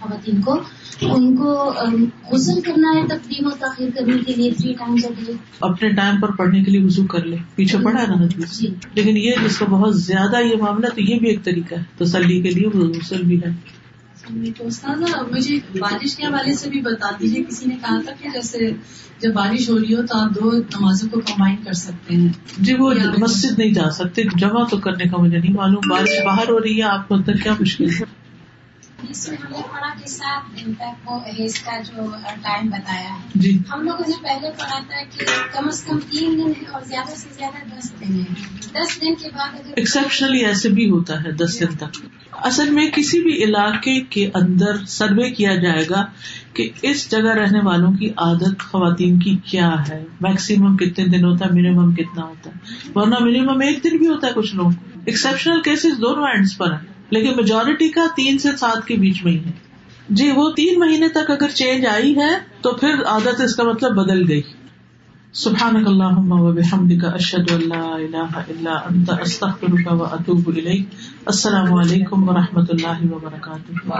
خواتین 0.00 0.40
کو 0.40 0.58
ان 1.02 1.36
کو 1.36 1.54
غسل 2.30 2.60
کرنا 2.60 2.92
ہے 2.94 3.06
تقدیم 3.08 3.46
و 3.46 3.50
تاخیر 3.50 3.88
کرنے 3.94 4.18
کے 4.26 4.34
لیے 4.34 4.50
تھری 4.50 4.72
ٹائم 4.72 4.94
اپنے 5.60 5.88
ٹائم 5.88 6.20
پر 6.20 6.30
پڑھنے 6.30 6.62
کے 6.64 6.70
لیے 6.70 6.84
وزو 6.84 7.06
کر 7.06 7.24
لے 7.24 7.36
پیچھے 7.54 7.78
پڑھا 7.78 8.02
ہے 8.02 8.06
نا 8.06 8.46
جی 8.52 8.68
لیکن 8.94 9.16
یہ 9.16 9.44
جس 9.44 9.58
کا 9.58 9.66
بہت 9.70 10.00
زیادہ 10.00 10.40
یہ 10.42 10.56
معاملہ 10.56 10.94
تو 10.94 11.00
یہ 11.00 11.18
بھی 11.18 11.28
ایک 11.28 11.44
طریقہ 11.44 11.74
ہے 11.74 12.04
تسلی 12.04 12.40
کے 12.42 12.50
لیے 12.50 12.68
غسل 12.68 13.22
بھی 13.22 13.40
ہے 13.42 13.50
تو 14.56 14.66
استاد 14.66 15.02
مجھے 15.32 15.58
بارش 15.78 16.16
کے 16.16 16.26
حوالے 16.26 16.54
سے 16.54 16.70
بھی 16.70 16.80
بتا 16.80 17.10
دیجیے 17.20 17.42
کسی 17.44 17.66
نے 17.66 17.74
کہا 17.80 18.00
تھا 18.04 18.12
کہ 18.20 18.28
جیسے 18.32 18.70
جب 19.18 19.32
بارش 19.32 19.68
ہو 19.70 19.78
رہی 19.78 19.94
ہو 19.94 20.02
تو 20.02 20.18
آپ 20.18 20.34
دو 20.34 20.50
نمازوں 20.52 21.08
کو 21.08 21.20
کمبائن 21.20 21.56
کر 21.64 21.72
سکتے 21.72 22.14
ہیں 22.14 22.28
جی 22.58 22.74
وہ 22.74 22.92
مسجد 23.18 23.58
نہیں 23.58 23.72
جا 23.72 23.90
سکتے 23.90 24.22
جمع 24.36 24.64
تو 24.64 24.78
کرنے 24.78 25.08
کا 25.08 25.16
مجھے 25.16 25.38
نہیں 25.38 25.52
معلوم 25.52 25.88
بارش 25.90 26.24
باہر 26.24 26.50
ہو 26.50 26.58
رہی 26.60 26.76
ہے 26.78 26.82
آپ 26.82 27.08
کو 27.08 27.14
اندر 27.14 27.36
کیا 27.36 27.54
مشکل 27.60 27.90
ہے 27.90 28.04
جس 29.08 29.28
میں 29.28 29.36
ہم 29.36 29.52
نے 29.52 29.62
پڑھا 29.72 30.00
کہ 30.00 30.06
سات 30.06 30.42
دن 30.56 30.74
تک 30.74 31.10
وہ 31.10 31.20
حیض 31.20 31.54
کا 31.58 31.80
جو 31.80 32.14
ٹائم 32.42 32.70
بتایا 32.70 33.08
ہے۔ 33.08 33.28
جی۔ 33.34 33.58
ہم 33.72 33.82
لوگوں 33.82 34.04
نے 34.08 34.14
پہلے 34.22 34.50
پڑھا 34.50 34.78
تھا 34.78 35.02
کہ 35.02 35.24
کم 35.52 35.68
از 35.68 35.84
کم 35.84 35.98
تین 36.10 36.38
دن 36.38 36.52
ہے 36.62 36.66
اور 36.66 36.82
زیادہ 36.82 37.10
سے 37.10 37.28
زیادہ 37.38 37.78
دس 37.78 37.92
دن 38.00 38.20
ہے۔ 38.20 38.34
دس 38.60 39.00
دن 39.00 39.14
کے 39.14 39.28
بعد 39.34 39.48
اگر 39.48 39.72
ایکسپشنلی 39.76 40.44
ایسے 40.44 40.68
بھی 40.68 40.90
ہوتا 40.90 41.24
ہے 41.24 41.32
دس 41.32 41.60
دن 41.60 41.76
تک۔ 41.76 42.06
اصل 42.32 42.70
میں 42.70 42.90
کسی 42.90 43.22
بھی 43.22 43.44
علاقے 43.44 44.00
کے 44.00 44.30
اندر 44.34 44.84
سروے 44.84 45.30
کیا 45.30 45.54
جائے 45.54 45.84
گا 45.90 46.06
کہ 46.54 46.70
اس 46.82 47.10
جگہ 47.10 47.34
رہنے 47.34 47.60
والوں 47.64 47.92
کی 47.92 48.08
عادت 48.08 48.62
خواتین 48.62 49.18
کی 49.18 49.38
کیا 49.44 49.74
ہے۔ 49.88 50.04
میکسیمم 50.20 50.76
کتنے 50.76 51.04
دن 51.06 51.24
ہوتا 51.24 51.44
ہے؟ 51.44 51.50
منیمم 51.50 51.94
کتنا 51.94 52.24
ہوتا 52.24 52.50
ہے؟ 52.50 52.88
ورنہ 52.94 53.14
منیمم 53.20 53.60
ایک 53.60 53.84
دن 53.84 53.96
بھی 53.96 54.06
ہوتا 54.06 54.26
ہے 54.26 54.32
کچھ 54.34 54.54
لوگ 54.54 54.70
ایکسپشنل 55.06 55.60
کیسز 55.62 56.00
دونوں 56.00 56.26
اینڈس 56.26 56.58
پر 56.58 56.72
ہیں۔ 56.72 56.89
لیکن 57.10 57.36
میجورٹی 57.36 57.88
کا 57.88 58.06
تین 58.16 58.38
سے 58.38 58.56
سات 58.56 58.86
کے 58.86 58.96
بیچ 58.96 59.24
میں 59.24 59.32
ہی 59.32 59.38
ہے۔ 59.38 59.50
جی 60.08 60.30
وہ 60.30 60.50
تین 60.50 60.78
مہینے 60.78 61.08
تک 61.08 61.30
اگر 61.30 61.48
چینج 61.48 61.86
آئی 61.86 62.16
ہے 62.16 62.38
تو 62.60 62.72
پھر 62.72 62.94
عادت 63.06 63.40
اس 63.40 63.56
کا 63.56 63.62
مطلب 63.62 63.94
بدل 63.94 64.30
گئی۔ 64.30 64.42
سبحان 65.32 65.76
اللہ 65.76 66.38
کا 67.02 67.08
اشد 67.08 67.52
اللہ 67.52 68.38
اللہ 68.48 69.92
و 69.92 70.04
اطوب 70.04 70.50
السلام 71.26 71.74
علیکم 71.74 72.28
و 72.28 72.32
رحمۃ 72.32 72.64
اللہ 72.68 73.12
وبرکاتہ۔ 73.12 73.90